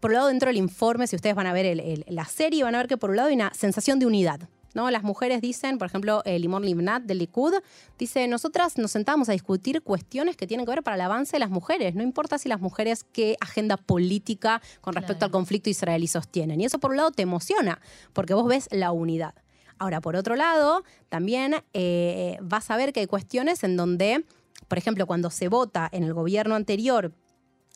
por 0.00 0.10
un 0.10 0.14
lado, 0.14 0.28
dentro 0.28 0.48
del 0.48 0.56
informe, 0.56 1.06
si 1.06 1.16
ustedes 1.16 1.34
van 1.34 1.46
a 1.46 1.52
ver 1.52 1.66
el- 1.66 1.80
el- 1.80 2.04
la 2.08 2.24
serie, 2.24 2.62
van 2.64 2.74
a 2.74 2.78
ver 2.78 2.86
que 2.88 2.96
por 2.96 3.10
un 3.10 3.16
lado 3.16 3.28
hay 3.28 3.34
una 3.34 3.52
sensación 3.54 3.98
de 3.98 4.06
unidad. 4.06 4.48
¿No? 4.74 4.90
Las 4.90 5.02
mujeres 5.02 5.40
dicen, 5.40 5.78
por 5.78 5.86
ejemplo, 5.86 6.22
eh, 6.24 6.38
Limor 6.38 6.62
Livnat 6.62 7.02
del 7.04 7.18
Likud, 7.18 7.54
dice, 7.98 8.26
nosotras 8.28 8.78
nos 8.78 8.90
sentamos 8.90 9.28
a 9.28 9.32
discutir 9.32 9.82
cuestiones 9.82 10.36
que 10.36 10.46
tienen 10.46 10.66
que 10.66 10.72
ver 10.72 10.82
para 10.82 10.96
el 10.96 11.00
avance 11.02 11.32
de 11.32 11.40
las 11.40 11.50
mujeres. 11.50 11.94
No 11.94 12.02
importa 12.02 12.38
si 12.38 12.48
las 12.48 12.60
mujeres 12.60 13.04
qué 13.12 13.36
agenda 13.40 13.76
política 13.76 14.60
con 14.80 14.94
respecto 14.94 15.18
Claro. 15.18 15.26
al 15.26 15.32
conflicto 15.32 15.70
israelí 15.70 16.06
sostienen. 16.06 16.60
Y 16.60 16.64
eso 16.64 16.78
por 16.78 16.90
un 16.90 16.96
lado 16.96 17.10
te 17.10 17.22
emociona, 17.22 17.80
porque 18.12 18.34
vos 18.34 18.46
ves 18.48 18.68
la 18.70 18.92
unidad. 18.92 19.34
Ahora, 19.78 20.00
por 20.00 20.16
otro 20.16 20.36
lado, 20.36 20.84
también 21.08 21.56
eh, 21.72 22.38
vas 22.40 22.70
a 22.70 22.76
ver 22.76 22.92
que 22.92 23.00
hay 23.00 23.06
cuestiones 23.06 23.64
en 23.64 23.76
donde, 23.76 24.24
por 24.68 24.78
ejemplo, 24.78 25.06
cuando 25.06 25.30
se 25.30 25.48
vota 25.48 25.88
en 25.90 26.04
el 26.04 26.14
gobierno 26.14 26.54
anterior 26.54 27.12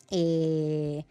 eh, 0.09 1.03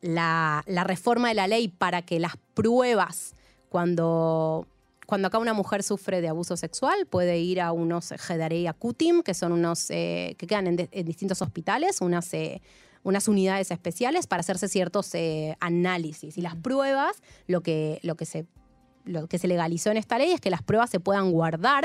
la, 0.00 0.62
la 0.66 0.84
reforma 0.84 1.28
de 1.28 1.34
la 1.34 1.48
ley 1.48 1.68
para 1.68 2.02
que 2.02 2.20
las 2.20 2.34
pruebas, 2.54 3.34
cuando, 3.68 4.68
cuando 5.06 5.28
acá 5.28 5.38
una 5.38 5.54
mujer 5.54 5.82
sufre 5.82 6.20
de 6.20 6.28
abuso 6.28 6.56
sexual, 6.56 7.06
puede 7.06 7.38
ir 7.38 7.60
a 7.60 7.72
unos 7.72 8.14
Gedarei 8.18 8.66
Akutim, 8.66 9.22
que 9.22 9.34
son 9.34 9.52
unos 9.52 9.90
eh, 9.90 10.34
que 10.38 10.46
quedan 10.46 10.66
en, 10.66 10.88
en 10.90 11.06
distintos 11.06 11.42
hospitales, 11.42 12.00
unas, 12.00 12.32
eh, 12.34 12.62
unas 13.02 13.28
unidades 13.28 13.70
especiales 13.70 14.26
para 14.26 14.40
hacerse 14.40 14.68
ciertos 14.68 15.14
eh, 15.14 15.56
análisis. 15.60 16.36
Y 16.38 16.40
las 16.40 16.56
pruebas, 16.56 17.22
lo 17.46 17.62
que, 17.62 18.00
lo, 18.02 18.16
que 18.16 18.24
se, 18.24 18.46
lo 19.04 19.28
que 19.28 19.38
se 19.38 19.46
legalizó 19.48 19.90
en 19.90 19.98
esta 19.98 20.18
ley 20.18 20.32
es 20.32 20.40
que 20.40 20.50
las 20.50 20.62
pruebas 20.62 20.90
se 20.90 21.00
puedan 21.00 21.30
guardar 21.30 21.84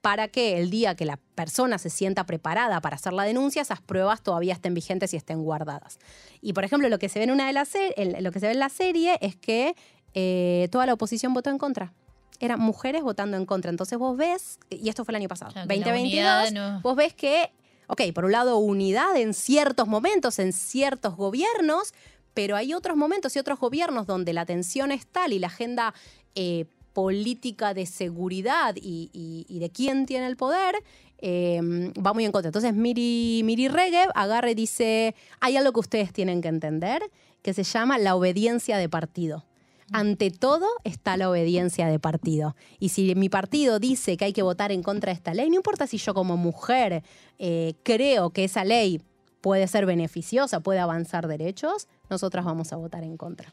para 0.00 0.28
que 0.28 0.58
el 0.58 0.70
día 0.70 0.94
que 0.94 1.04
la 1.04 1.18
persona 1.34 1.78
se 1.78 1.90
sienta 1.90 2.24
preparada 2.26 2.80
para 2.80 2.96
hacer 2.96 3.12
la 3.12 3.24
denuncia, 3.24 3.62
esas 3.62 3.80
pruebas 3.80 4.22
todavía 4.22 4.52
estén 4.52 4.72
vigentes 4.72 5.12
y 5.12 5.16
estén 5.16 5.42
guardadas. 5.42 5.98
Y 6.40 6.52
por 6.52 6.64
ejemplo, 6.64 6.88
lo 6.88 6.98
que 6.98 7.08
se 7.08 7.18
ve 7.18 7.24
en 7.24 7.32
una 7.32 7.46
de 7.46 7.52
las 7.52 7.72
lo 8.20 8.30
que 8.30 8.40
se 8.40 8.46
ve 8.46 8.52
en 8.52 8.60
la 8.60 8.68
serie 8.68 9.18
es 9.20 9.36
que 9.36 9.74
eh, 10.14 10.68
toda 10.70 10.86
la 10.86 10.94
oposición 10.94 11.34
votó 11.34 11.50
en 11.50 11.58
contra. 11.58 11.92
Eran 12.40 12.60
mujeres 12.60 13.02
votando 13.02 13.36
en 13.36 13.46
contra. 13.46 13.70
Entonces 13.70 13.98
vos 13.98 14.16
ves, 14.16 14.58
y 14.70 14.88
esto 14.88 15.04
fue 15.04 15.12
el 15.12 15.16
año 15.16 15.28
pasado, 15.28 15.52
Claro, 15.52 15.68
que 15.68 15.76
la 15.76 15.84
2022, 15.86 16.48
unidad 16.50 16.52
no- 16.74 16.80
vos 16.82 16.96
ves 16.96 17.14
que, 17.14 17.50
ok, 17.86 18.02
por 18.14 18.24
un 18.26 18.32
lado 18.32 18.58
unidad 18.58 19.16
en 19.16 19.32
ciertos 19.34 19.88
momentos, 19.88 20.38
en 20.38 20.52
ciertos 20.52 21.16
gobiernos, 21.16 21.94
pero 22.34 22.54
hay 22.56 22.74
otros 22.74 22.96
momentos 22.96 23.34
y 23.34 23.38
otros 23.38 23.58
gobiernos 23.58 24.06
donde 24.06 24.32
la 24.34 24.44
tensión 24.44 24.92
es 24.92 25.06
tal 25.06 25.32
y 25.32 25.38
la 25.38 25.46
agenda 25.46 25.94
eh, 26.34 26.66
política 26.92 27.72
de 27.74 27.86
seguridad 27.86 28.74
y, 28.76 29.10
y- 29.12 29.46
y 29.48 29.58
de 29.58 29.70
quién 29.70 30.06
tiene 30.06 30.26
el 30.26 30.36
poder 30.36 30.74
eh, 31.18 31.60
va 32.04 32.12
muy 32.12 32.24
en 32.26 32.32
contra. 32.32 32.48
Entonces 32.48 32.74
Miri, 32.74 33.40
Miri 33.44 33.68
Regev 33.68 34.10
agarra 34.14 34.50
y 34.50 34.54
dice, 34.54 35.14
hay 35.40 35.56
algo 35.56 35.72
que 35.72 35.80
ustedes 35.80 36.12
tienen 36.12 36.42
que 36.42 36.48
entender 36.48 37.02
que 37.42 37.54
se 37.54 37.62
llama 37.64 37.96
la 37.98 38.14
obediencia 38.16 38.76
de 38.76 38.88
partido. 38.90 39.44
Ante 39.92 40.30
todo 40.30 40.66
está 40.84 41.16
la 41.16 41.30
obediencia 41.30 41.86
de 41.86 41.98
partido. 41.98 42.56
Y 42.80 42.88
si 42.88 43.14
mi 43.14 43.28
partido 43.28 43.78
dice 43.78 44.16
que 44.16 44.24
hay 44.26 44.32
que 44.32 44.42
votar 44.42 44.72
en 44.72 44.82
contra 44.82 45.12
de 45.12 45.16
esta 45.16 45.32
ley, 45.32 45.48
no 45.48 45.56
importa 45.56 45.86
si 45.86 45.98
yo 45.98 46.12
como 46.12 46.36
mujer 46.36 47.02
eh, 47.38 47.74
creo 47.84 48.30
que 48.30 48.44
esa 48.44 48.64
ley 48.64 49.00
puede 49.40 49.68
ser 49.68 49.86
beneficiosa, 49.86 50.58
puede 50.60 50.80
avanzar 50.80 51.28
derechos, 51.28 51.86
nosotras 52.10 52.44
vamos 52.44 52.72
a 52.72 52.76
votar 52.76 53.04
en 53.04 53.16
contra. 53.16 53.52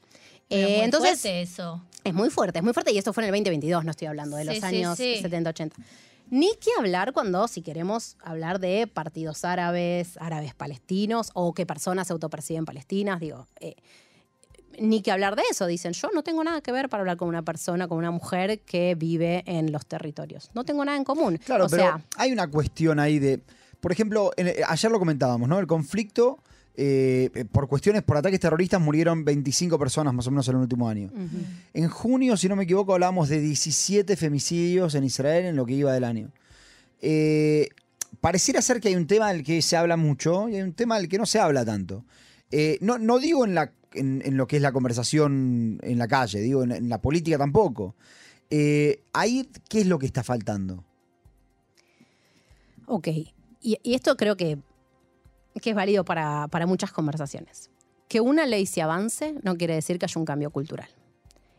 Pero 0.49 0.67
Eh, 0.67 0.71
muy 0.77 0.85
entonces, 0.85 1.21
fuerte 1.21 1.41
eso. 1.43 1.83
es 2.03 2.13
muy 2.15 2.29
fuerte, 2.31 2.59
es 2.59 2.63
muy 2.63 2.73
fuerte 2.73 2.91
y 2.91 2.97
esto 2.97 3.13
fue 3.13 3.23
en 3.23 3.27
el 3.29 3.31
2022, 3.43 3.85
no 3.85 3.91
estoy 3.91 4.07
hablando 4.07 4.35
de 4.37 4.45
los 4.45 4.55
Sí, 4.57 4.63
años 4.65 4.97
sí. 4.97 5.17
70, 5.21 5.49
80. 5.51 5.75
Ni 6.31 6.49
que 6.55 6.71
hablar 6.79 7.13
cuando, 7.13 7.47
si 7.47 7.61
queremos 7.61 8.17
hablar 8.23 8.59
de 8.59 8.87
partidos 8.87 9.45
árabes, 9.45 10.17
árabes 10.19 10.55
palestinos 10.55 11.29
o 11.35 11.53
que 11.53 11.67
personas 11.67 12.07
se 12.07 12.13
autoperciben 12.13 12.65
palestinas, 12.65 13.19
digo, 13.19 13.47
eh, 13.59 13.75
ni 14.79 15.01
que 15.01 15.11
hablar 15.11 15.35
de 15.35 15.43
eso. 15.51 15.65
Dicen, 15.67 15.93
yo 15.93 16.09
no 16.13 16.23
tengo 16.23 16.43
nada 16.43 16.61
que 16.61 16.71
ver 16.71 16.89
para 16.89 17.01
hablar 17.01 17.17
con 17.17 17.27
una 17.27 17.41
persona, 17.43 17.87
con 17.87 17.97
una 17.97 18.11
mujer 18.11 18.59
que 18.61 18.95
vive 18.95 19.43
en 19.45 19.71
los 19.71 19.85
territorios. 19.85 20.49
No 20.53 20.63
tengo 20.63 20.83
nada 20.85 20.97
en 20.97 21.03
común. 21.03 21.37
Claro, 21.37 21.65
o 21.65 21.69
pero 21.69 21.83
sea, 21.83 22.01
hay 22.17 22.31
una 22.31 22.47
cuestión 22.49 22.99
ahí 22.99 23.19
de. 23.19 23.41
Por 23.79 23.91
ejemplo, 23.91 24.31
en- 24.37 24.53
ayer 24.67 24.91
lo 24.91 24.99
comentábamos, 24.99 25.47
¿no? 25.49 25.59
El 25.59 25.67
conflicto. 25.67 26.39
eh, 26.75 27.29
por 27.51 27.67
cuestiones, 27.67 28.01
por 28.01 28.17
ataques 28.17 28.39
terroristas, 28.39 28.81
murieron 28.81 29.23
25 29.23 29.77
personas 29.77 30.11
más 30.11 30.25
o 30.25 30.31
menos 30.31 30.47
en 30.47 30.55
el 30.55 30.61
último 30.61 30.89
año. 30.89 31.11
En 31.71 31.87
junio, 31.87 32.35
si 32.35 32.49
no 32.49 32.55
me 32.55 32.63
equivoco, 32.63 32.93
hablábamos 32.95 33.29
de 33.29 33.39
17 33.39 34.15
femicidios 34.17 34.95
en 34.95 35.03
Israel 35.03 35.45
en 35.45 35.55
lo 35.55 35.67
que 35.67 35.73
iba 35.73 35.93
del 35.93 36.03
año. 36.03 36.31
Eh, 37.01 37.69
pareciera 38.21 38.61
ser 38.61 38.79
que 38.79 38.87
hay 38.87 38.95
un 38.95 39.07
tema 39.07 39.31
del 39.31 39.43
que 39.43 39.61
se 39.61 39.75
habla 39.77 39.97
mucho 39.97 40.49
y 40.49 40.55
hay 40.55 40.61
un 40.61 40.73
tema 40.73 40.97
del 40.97 41.09
que 41.09 41.17
no 41.17 41.25
se 41.25 41.39
habla 41.39 41.63
tanto. 41.65 42.05
Eh, 42.51 42.77
no, 42.81 42.97
no 42.97 43.19
digo 43.19 43.45
en, 43.45 43.55
la, 43.55 43.71
en, 43.95 44.21
en 44.25 44.37
lo 44.37 44.47
que 44.47 44.57
es 44.57 44.61
la 44.61 44.71
conversación 44.71 45.79
en 45.81 45.97
la 45.97 46.07
calle, 46.07 46.39
digo 46.39 46.63
en, 46.63 46.71
en 46.71 46.89
la 46.89 47.01
política 47.01 47.37
tampoco. 47.37 47.95
Eh, 48.49 49.01
ahí, 49.13 49.49
¿qué 49.69 49.81
es 49.81 49.87
lo 49.87 49.97
que 49.99 50.05
está 50.05 50.23
faltando? 50.23 50.83
Ok, 52.85 53.07
y, 53.07 53.31
y 53.61 53.93
esto 53.93 54.15
creo 54.17 54.35
que, 54.35 54.59
que 55.61 55.69
es 55.69 55.75
válido 55.75 56.03
para, 56.03 56.47
para 56.49 56.65
muchas 56.67 56.91
conversaciones. 56.91 57.69
Que 58.09 58.19
una 58.21 58.45
ley 58.45 58.65
se 58.65 58.81
avance 58.81 59.35
no 59.41 59.55
quiere 59.55 59.73
decir 59.73 59.97
que 59.97 60.05
haya 60.05 60.19
un 60.19 60.25
cambio 60.25 60.51
cultural. 60.51 60.89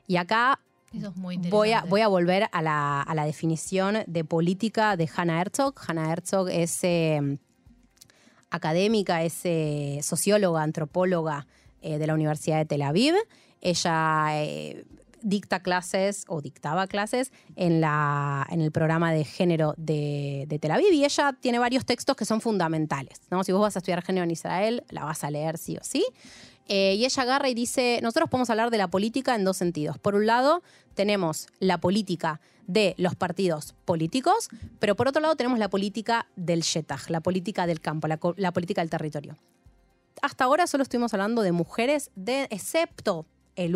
Y 0.07 0.17
acá 0.17 0.61
Eso 0.93 1.09
es 1.09 1.17
muy 1.17 1.37
interesante. 1.37 1.57
voy 1.57 1.73
a, 1.73 1.83
voy 1.85 2.01
a 2.03 2.09
volver 2.09 2.49
a 2.53 2.63
la, 2.63 3.01
a 3.01 3.15
la 3.15 3.25
definición 3.25 4.05
de 4.07 4.25
política 4.25 4.97
de 4.97 5.09
Hannah 5.17 5.41
Herzog. 5.41 5.75
Hannah 5.89 6.13
Herzog 6.13 6.51
es 6.51 6.85
eh, 6.85 7.39
académica, 8.51 9.23
es 9.25 9.41
eh, 9.45 10.01
socióloga, 10.03 10.63
antropóloga 10.63 11.47
eh, 11.85 11.99
de 11.99 12.07
la 12.07 12.15
Universidad 12.15 12.57
de 12.57 12.65
Tel 12.65 12.81
Aviv. 12.81 13.15
Ella 13.61 14.43
eh, 14.43 14.87
dicta 15.21 15.61
clases 15.61 16.25
o 16.29 16.41
dictaba 16.41 16.87
clases 16.87 17.31
en, 17.57 17.83
la, 17.83 18.47
en 18.51 18.63
el 18.63 18.73
programa 18.73 19.13
de 19.13 19.25
género 19.25 19.75
de, 19.77 20.47
Tel 20.63 20.71
Aviv 20.71 20.95
y 20.95 21.05
ella 21.05 21.37
tiene 21.39 21.59
varios 21.59 21.85
textos 21.85 22.17
que 22.17 22.25
son 22.25 22.41
fundamentales. 22.41 23.21
¿no? 23.31 23.45
Si 23.45 23.53
vos 23.53 23.61
vas 23.61 23.77
a 23.77 23.81
estudiar 23.81 24.03
género 24.03 24.25
en 24.25 24.31
Israel, 24.31 24.83
la 24.89 25.05
vas 25.05 25.25
a 25.25 25.31
leer 25.31 25.59
sí 25.59 25.77
o 25.77 25.85
sí. 25.85 26.07
Eh, 26.69 26.95
y 26.95 27.05
ella 27.05 27.23
agarra 27.23 27.51
y 27.51 27.55
dice, 27.55 28.01
nosotros 28.03 28.31
podemos 28.31 28.49
hablar 28.49 28.71
de 28.71 28.79
la 28.79 28.89
política 28.89 29.35
en 29.35 29.45
dos 29.45 29.59
sentidos. 29.59 29.99
Por 29.99 30.15
un 30.15 30.25
lado, 30.25 30.63
tenemos 30.95 31.49
la 31.59 31.79
política 31.79 32.41
de 32.67 32.95
los 32.97 33.15
partidos 33.15 33.75
políticos, 33.85 34.49
pero 34.79 34.97
por 34.97 35.07
otro 35.07 35.21
lado 35.21 35.37
tenemos 35.37 35.59
la 35.59 35.69
política 35.69 36.29
del 36.35 36.63
Shetach, 36.63 37.11
la 37.11 37.21
política 37.21 37.67
del 37.67 37.83
campo, 37.83 38.09
la 38.09 38.53
política 38.53 38.81
del 38.81 38.89
territorio. 38.89 39.37
Hasta 40.23 40.45
ahora 40.45 40.67
solo 40.67 40.83
estuvimos 40.83 41.13
hablando 41.15 41.43
de 41.43 41.53
mujeres, 41.53 42.11
de, 42.15 42.47
excepto 42.51 43.27
el, 43.57 43.75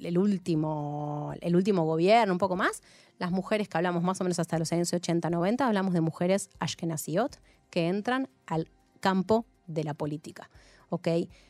el 0.00 0.18
último, 0.18 1.34
el 1.40 1.56
último 1.56 1.84
gobierno, 1.84 2.32
un 2.32 2.38
poco 2.38 2.56
más. 2.56 2.82
Las 3.18 3.30
mujeres 3.30 3.68
que 3.68 3.76
hablamos 3.76 4.02
más 4.02 4.20
o 4.20 4.24
menos 4.24 4.38
hasta 4.38 4.58
los 4.58 4.72
años 4.72 4.92
80, 4.92 5.28
90, 5.30 5.66
hablamos 5.66 5.92
de 5.92 6.00
mujeres 6.00 6.50
ashkenaziot 6.60 7.40
que 7.70 7.88
entran 7.88 8.28
al 8.46 8.68
campo 9.00 9.44
de 9.66 9.84
la 9.84 9.94
política. 9.94 10.48
¿ok? 10.90 11.08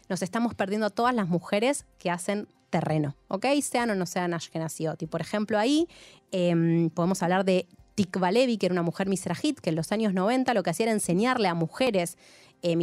Nos 0.08 0.22
estamos 0.22 0.54
perdiendo 0.54 0.86
a 0.86 0.90
todas 0.90 1.14
las 1.14 1.28
mujeres 1.28 1.86
que 1.98 2.10
hacen 2.10 2.48
terreno, 2.70 3.16
¿ok? 3.28 3.46
Sean 3.62 3.90
o 3.90 3.94
no 3.94 4.06
sean 4.06 4.34
ashkenaziot. 4.34 5.02
Y 5.02 5.06
por 5.06 5.20
ejemplo 5.20 5.58
ahí 5.58 5.88
em, 6.30 6.90
podemos 6.90 7.22
hablar 7.22 7.44
de 7.44 7.66
Tikva 7.94 8.30
Levi, 8.30 8.58
que 8.58 8.66
era 8.66 8.74
una 8.74 8.82
mujer 8.82 9.08
misrajit, 9.08 9.58
que 9.58 9.70
en 9.70 9.76
los 9.76 9.90
años 9.90 10.14
90 10.14 10.54
lo 10.54 10.62
que 10.62 10.70
hacía 10.70 10.84
era 10.84 10.92
enseñarle 10.92 11.48
a 11.48 11.54
mujeres 11.54 12.16
eh, 12.62 12.76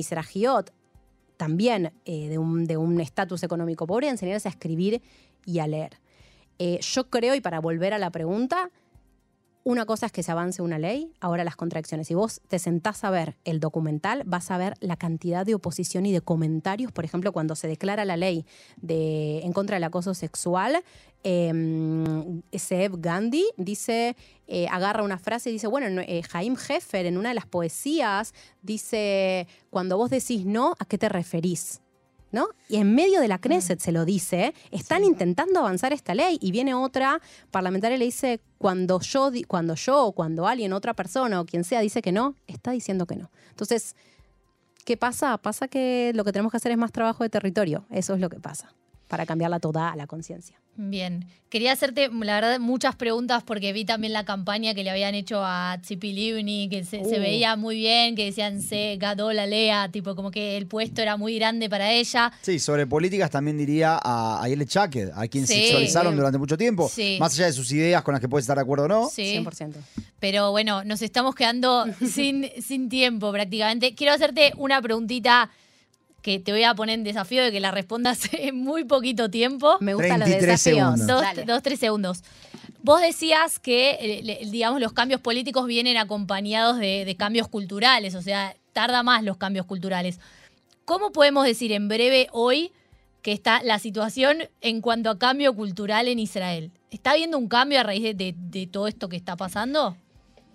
también 1.38 1.94
eh, 2.06 2.30
de 2.30 2.38
un 2.38 2.66
de 2.66 2.78
un 2.78 3.00
estatus 3.00 3.44
económico 3.44 3.88
pobre, 3.88 4.10
enseñarles 4.10 4.46
a 4.46 4.50
escribir 4.50 5.02
y 5.46 5.60
a 5.60 5.68
leer. 5.68 6.00
Eh, 6.60 6.80
yo 6.82 7.10
creo, 7.10 7.36
y 7.36 7.42
para 7.42 7.60
volver 7.60 7.94
a 7.94 8.00
la 8.00 8.12
pregunta, 8.12 8.72
una 9.66 9.88
cosa 9.88 10.06
es 10.06 10.12
que 10.12 10.22
se 10.22 10.32
avance 10.32 10.62
una 10.62 10.78
ley, 10.78 11.12
ahora 11.20 11.44
las 11.44 11.56
contradicciones. 11.56 12.08
Si 12.08 12.14
vos 12.14 12.40
te 12.48 12.60
sentás 12.60 13.04
a 13.04 13.10
ver 13.10 13.36
el 13.46 13.60
documental, 13.60 14.22
vas 14.24 14.52
a 14.52 14.60
ver 14.60 14.76
la 14.80 14.96
cantidad 14.96 15.44
de 15.44 15.56
oposición 15.56 16.06
y 16.06 16.14
de 16.14 16.22
comentarios. 16.22 16.92
Por 16.92 17.04
ejemplo, 17.04 17.32
cuando 17.34 17.56
se 17.56 17.68
declara 17.68 18.06
la 18.06 18.16
ley 18.16 18.46
de, 18.78 19.40
en 19.40 19.54
contra 19.54 19.78
del 19.78 19.84
acoso 19.84 20.14
sexual, 20.14 20.84
eh, 21.24 21.52
Seb 22.54 23.02
Gandhi 23.02 23.44
dice, 23.58 24.16
eh, 24.48 24.68
agarra 24.70 25.02
una 25.02 25.18
frase 25.18 25.50
y 25.50 25.54
dice, 25.54 25.66
bueno, 25.66 25.90
no, 25.90 26.02
eh, 26.02 26.22
Jaime 26.30 26.56
Heffer 26.70 27.08
en 27.08 27.18
una 27.18 27.30
de 27.30 27.36
las 27.36 27.48
poesías 27.48 28.36
dice, 28.62 29.48
cuando 29.72 29.98
vos 29.98 30.12
decís 30.12 30.46
no, 30.46 30.76
¿a 30.78 30.86
qué 30.86 31.00
te 31.00 31.10
referís? 31.10 31.82
¿No? 32.32 32.48
Y 32.68 32.78
en 32.78 32.94
medio 32.94 33.22
de 33.22 33.28
la 33.28 33.40
Knesset 33.40 33.80
se 33.80 33.92
lo 33.92 34.06
dice, 34.06 34.54
están 34.72 35.04
intentando 35.04 35.60
avanzar 35.60 35.94
esta 35.94 36.16
ley 36.16 36.38
y 36.42 36.52
viene 36.52 36.74
otra 36.74 37.22
parlamentaria 37.52 37.96
y 37.96 38.00
le 38.00 38.06
dice, 38.06 38.42
cuando 38.58 39.00
yo, 39.00 39.32
cuando 39.48 39.76
yo 39.76 40.06
o 40.06 40.12
cuando 40.12 40.48
alguien, 40.48 40.74
otra 40.74 40.94
persona 40.94 41.42
o 41.42 41.46
quien 41.46 41.64
sea 41.64 41.82
dice 41.82 42.02
que 42.02 42.12
no, 42.12 42.36
está 42.48 42.72
diciendo 42.72 43.06
que 43.06 43.16
no. 43.16 43.32
Entonces, 43.50 43.96
¿qué 44.84 44.98
pasa? 44.98 45.38
Pasa 45.38 45.68
que 45.68 46.12
lo 46.16 46.24
que 46.24 46.32
tenemos 46.32 46.52
que 46.52 46.58
hacer 46.58 46.72
es 46.72 46.78
más 46.78 46.92
trabajo 46.92 47.24
de 47.24 47.30
territorio, 47.30 47.86
eso 47.90 48.14
es 48.14 48.20
lo 48.20 48.30
que 48.30 48.40
pasa, 48.40 48.74
para 49.16 49.26
cambiarla 49.26 49.62
toda 49.62 49.94
a 49.94 49.96
la 49.96 50.08
conciencia. 50.08 50.60
Bien. 50.76 51.26
Quería 51.48 51.72
hacerte, 51.72 52.10
la 52.10 52.34
verdad, 52.42 52.60
muchas 52.60 52.98
preguntas 52.98 53.44
porque 53.44 53.72
vi 53.72 53.86
también 53.86 54.12
la 54.12 54.26
campaña 54.26 54.74
que 54.74 54.84
le 54.84 54.90
habían 54.90 55.16
hecho 55.16 55.40
a 55.42 55.78
Tzipi 55.82 56.12
Livni, 56.12 56.68
que 56.68 56.84
se, 56.84 57.06
se 57.06 57.18
Uh. 57.18 57.22
veía 57.22 57.56
muy 57.56 57.78
bien, 57.78 58.18
que 58.18 58.26
decían 58.26 58.62
se 58.62 58.98
gadó 58.98 59.32
la 59.32 59.46
lea, 59.46 59.88
tipo 59.90 60.16
como 60.18 60.32
que 60.32 60.58
el 60.58 60.68
puesto 60.68 61.02
era 61.02 61.16
muy 61.16 61.36
grande 61.40 61.70
para 61.70 61.94
ella. 61.94 62.34
Sí, 62.42 62.60
sobre 62.60 62.86
políticas 62.88 63.32
también 63.32 63.58
diría 63.58 63.98
a 64.04 64.44
Ayele 64.44 64.66
Chaquet, 64.66 65.12
a 65.16 65.26
quien 65.30 65.48
Sí. 65.48 65.54
sexualizaron 65.54 66.14
durante 66.14 66.38
mucho 66.38 66.58
tiempo. 66.58 66.90
Sí. 66.90 67.16
Más 67.22 67.34
allá 67.36 67.46
de 67.46 67.54
sus 67.54 67.72
ideas 67.72 68.04
con 68.04 68.12
las 68.12 68.20
que 68.20 68.28
puedes 68.28 68.44
estar 68.44 68.58
de 68.58 68.64
acuerdo 68.64 68.84
o 68.84 68.88
no. 68.90 69.08
Sí. 69.08 69.38
100%. 69.38 69.78
Pero 70.20 70.52
bueno, 70.52 70.84
nos 70.84 71.02
estamos 71.02 71.36
quedando 71.36 71.86
sin, 72.06 72.50
sin 72.62 72.90
tiempo 72.90 73.32
prácticamente. 73.32 73.96
Quiero 73.96 74.12
hacerte 74.12 74.52
una 74.58 74.82
preguntita 74.82 75.50
que 76.26 76.40
te 76.40 76.52
voy 76.52 76.64
a 76.64 76.74
poner 76.74 76.96
en 76.96 77.04
desafío 77.04 77.44
de 77.44 77.52
que 77.52 77.60
la 77.60 77.70
respondas 77.70 78.22
en 78.34 78.56
muy 78.58 78.84
poquito 78.84 79.30
tiempo. 79.30 79.78
Me 79.80 79.94
gustan 79.94 80.20
los 80.22 80.28
33 80.28 80.42
desafíos. 80.64 80.96
segundos. 81.00 81.08
Dos, 81.36 81.46
dos, 81.46 81.62
tres 81.62 81.80
segundos. 81.80 82.24
Vos 82.82 83.00
decías 83.00 83.60
que, 83.60 83.92
eh, 84.02 84.48
digamos, 84.50 84.82
los 84.82 84.92
cambios 84.92 85.22
políticos 85.22 85.68
vienen 85.68 85.98
acompañados 85.98 86.80
de, 86.80 87.06
de 87.06 87.16
cambios 87.16 87.48
culturales, 87.48 88.16
o 88.16 88.24
sea, 88.24 88.56
tarda 88.74 89.04
más 89.04 89.24
los 89.24 89.38
cambios 89.38 89.68
culturales. 89.68 90.20
¿Cómo 90.84 91.12
podemos 91.12 91.46
decir 91.46 91.72
en 91.72 91.88
breve 91.90 92.28
hoy 92.32 92.72
que 93.22 93.32
está 93.32 93.62
la 93.62 93.78
situación 93.78 94.38
en 94.62 94.82
cuanto 94.82 95.12
a 95.12 95.20
cambio 95.20 95.54
cultural 95.56 96.08
en 96.08 96.18
Israel? 96.18 96.72
¿Está 96.90 97.12
habiendo 97.12 97.38
un 97.38 97.48
cambio 97.50 97.80
a 97.80 97.84
raíz 97.84 98.02
de, 98.02 98.14
de- 98.16 98.36
de 98.36 98.66
todo 98.66 98.88
esto 98.88 99.10
que 99.10 99.16
está 99.16 99.36
pasando? 99.36 99.96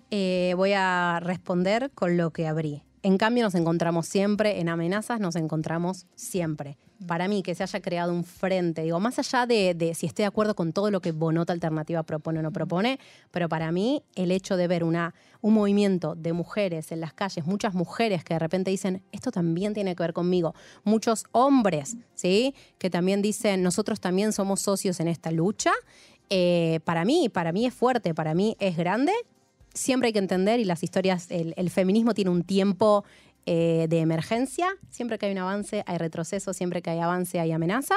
Eh, 0.09 0.53
voy 0.57 0.73
a 0.75 1.21
responder 1.21 1.91
con 1.95 2.17
lo 2.17 2.31
que 2.31 2.45
abrí. 2.47 2.81
En 3.03 3.17
cambio, 3.17 3.43
nos 3.43 3.55
encontramos 3.55 4.05
siempre, 4.05 4.59
en 4.59 4.69
amenazas 4.69 5.19
nos 5.19 5.35
encontramos 5.35 6.05
siempre. 6.15 6.77
Para 7.07 7.27
mí, 7.27 7.41
que 7.41 7.55
se 7.55 7.63
haya 7.63 7.81
creado 7.81 8.13
un 8.13 8.23
frente, 8.23 8.83
digo, 8.83 8.99
más 8.99 9.17
allá 9.17 9.47
de, 9.47 9.73
de 9.73 9.95
si 9.95 10.05
estoy 10.05 10.21
de 10.21 10.27
acuerdo 10.27 10.55
con 10.55 10.71
todo 10.71 10.91
lo 10.91 11.01
que 11.01 11.11
Bonota 11.11 11.51
Alternativa 11.51 12.03
propone 12.03 12.39
o 12.39 12.41
no 12.43 12.51
propone, 12.51 12.99
pero 13.31 13.49
para 13.49 13.71
mí 13.71 14.03
el 14.13 14.29
hecho 14.29 14.55
de 14.55 14.67
ver 14.67 14.83
una, 14.83 15.15
un 15.41 15.55
movimiento 15.55 16.13
de 16.13 16.31
mujeres 16.31 16.91
en 16.91 17.01
las 17.01 17.11
calles, 17.13 17.43
muchas 17.47 17.73
mujeres 17.73 18.23
que 18.23 18.35
de 18.35 18.39
repente 18.39 18.69
dicen, 18.69 19.01
esto 19.11 19.31
también 19.31 19.73
tiene 19.73 19.95
que 19.95 20.03
ver 20.03 20.13
conmigo, 20.13 20.53
muchos 20.83 21.23
hombres, 21.31 21.97
¿sí? 22.13 22.53
Que 22.77 22.91
también 22.91 23.23
dicen, 23.23 23.63
nosotros 23.63 23.99
también 23.99 24.31
somos 24.31 24.61
socios 24.61 24.99
en 24.99 25.07
esta 25.07 25.31
lucha, 25.31 25.71
eh, 26.29 26.79
para 26.85 27.03
mí, 27.03 27.27
para 27.27 27.51
mí 27.51 27.65
es 27.65 27.73
fuerte, 27.73 28.13
para 28.13 28.33
mí 28.33 28.55
es 28.59 28.77
grande, 28.77 29.11
siempre 29.73 30.07
hay 30.07 30.13
que 30.13 30.19
entender, 30.19 30.59
y 30.59 30.65
las 30.65 30.83
historias, 30.83 31.27
el, 31.29 31.69
feminismo 31.69 32.13
tiene 32.13 32.31
un 32.31 32.43
tiempo 32.43 33.03
eh, 33.45 33.87
de 33.89 33.99
emergencia, 33.99 34.69
siempre 34.89 35.17
que 35.17 35.27
hay 35.27 35.31
un 35.31 35.39
avance 35.39 35.83
hay 35.85 35.97
retroceso, 35.97 36.53
siempre 36.53 36.81
que 36.81 36.89
hay 36.89 36.99
avance 36.99 37.39
hay 37.39 37.51
amenaza, 37.51 37.95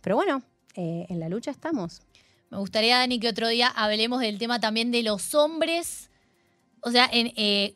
pero 0.00 0.16
bueno, 0.16 0.42
eh, 0.74 1.06
en 1.08 1.20
la 1.20 1.28
lucha 1.28 1.50
estamos. 1.50 2.02
Me 2.50 2.58
gustaría, 2.58 2.98
Dani, 2.98 3.20
que 3.20 3.28
otro 3.28 3.48
día 3.48 3.68
hablemos 3.68 4.20
del 4.20 4.38
tema 4.38 4.58
también 4.60 4.90
de 4.90 5.02
los 5.02 5.34
hombres, 5.34 6.10
o 6.80 6.90
sea, 6.90 7.08
en, 7.12 7.32
eh, 7.36 7.74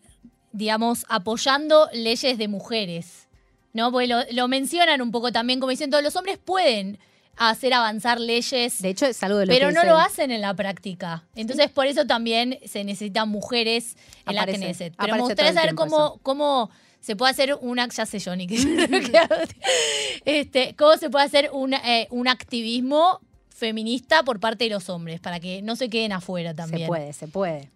digamos, 0.52 1.04
apoyando 1.08 1.88
leyes 1.92 2.38
de 2.38 2.48
mujeres, 2.48 3.28
¿no? 3.72 3.92
Porque 3.92 4.08
lo 4.32 4.48
mencionan 4.48 5.02
un 5.02 5.10
poco 5.10 5.30
también, 5.30 5.60
como 5.60 5.70
diciendo, 5.70 6.00
los 6.00 6.16
hombres 6.16 6.38
pueden 6.38 6.98
hacer 7.36 7.74
avanzar 7.74 8.20
leyes, 8.20 8.80
De 8.80 8.90
hecho, 8.90 9.06
es 9.06 9.22
algo 9.22 9.38
de 9.38 9.46
lo 9.46 9.52
pero 9.52 9.68
que 9.68 9.74
no 9.74 9.84
lo 9.84 9.98
hacen 9.98 10.30
en 10.30 10.40
la 10.40 10.54
práctica. 10.54 11.24
Entonces, 11.34 11.70
por 11.70 11.86
eso 11.86 12.06
también 12.06 12.58
se 12.66 12.84
necesitan 12.84 13.28
mujeres 13.28 13.96
en 14.26 14.38
Aparece, 14.38 14.58
la 14.58 14.64
Knesset. 14.66 14.94
Pero 14.96 15.06
me 15.06 15.12
aparece 15.12 15.22
gustaría 15.22 15.52
saber 15.52 15.74
cómo, 15.74 15.96
eso. 15.96 16.20
cómo 16.22 16.70
se 17.00 17.16
puede 17.16 17.32
hacer 17.32 17.58
una, 17.60 17.88
ya 17.88 18.06
sé 18.06 18.20
Johnny, 18.20 18.46
que 18.46 18.56
este, 20.24 20.74
cómo 20.76 20.96
se 20.96 21.10
puede 21.10 21.24
hacer 21.24 21.50
un, 21.52 21.74
eh, 21.74 22.08
un 22.10 22.28
activismo 22.28 23.20
feminista 23.54 24.22
por 24.22 24.40
parte 24.40 24.64
de 24.64 24.70
los 24.70 24.88
hombres, 24.88 25.20
para 25.20 25.40
que 25.40 25.62
no 25.62 25.76
se 25.76 25.88
queden 25.88 26.12
afuera 26.12 26.54
también. 26.54 26.82
Se 26.82 26.86
puede, 26.86 27.12
se 27.12 27.28
puede. 27.28 27.74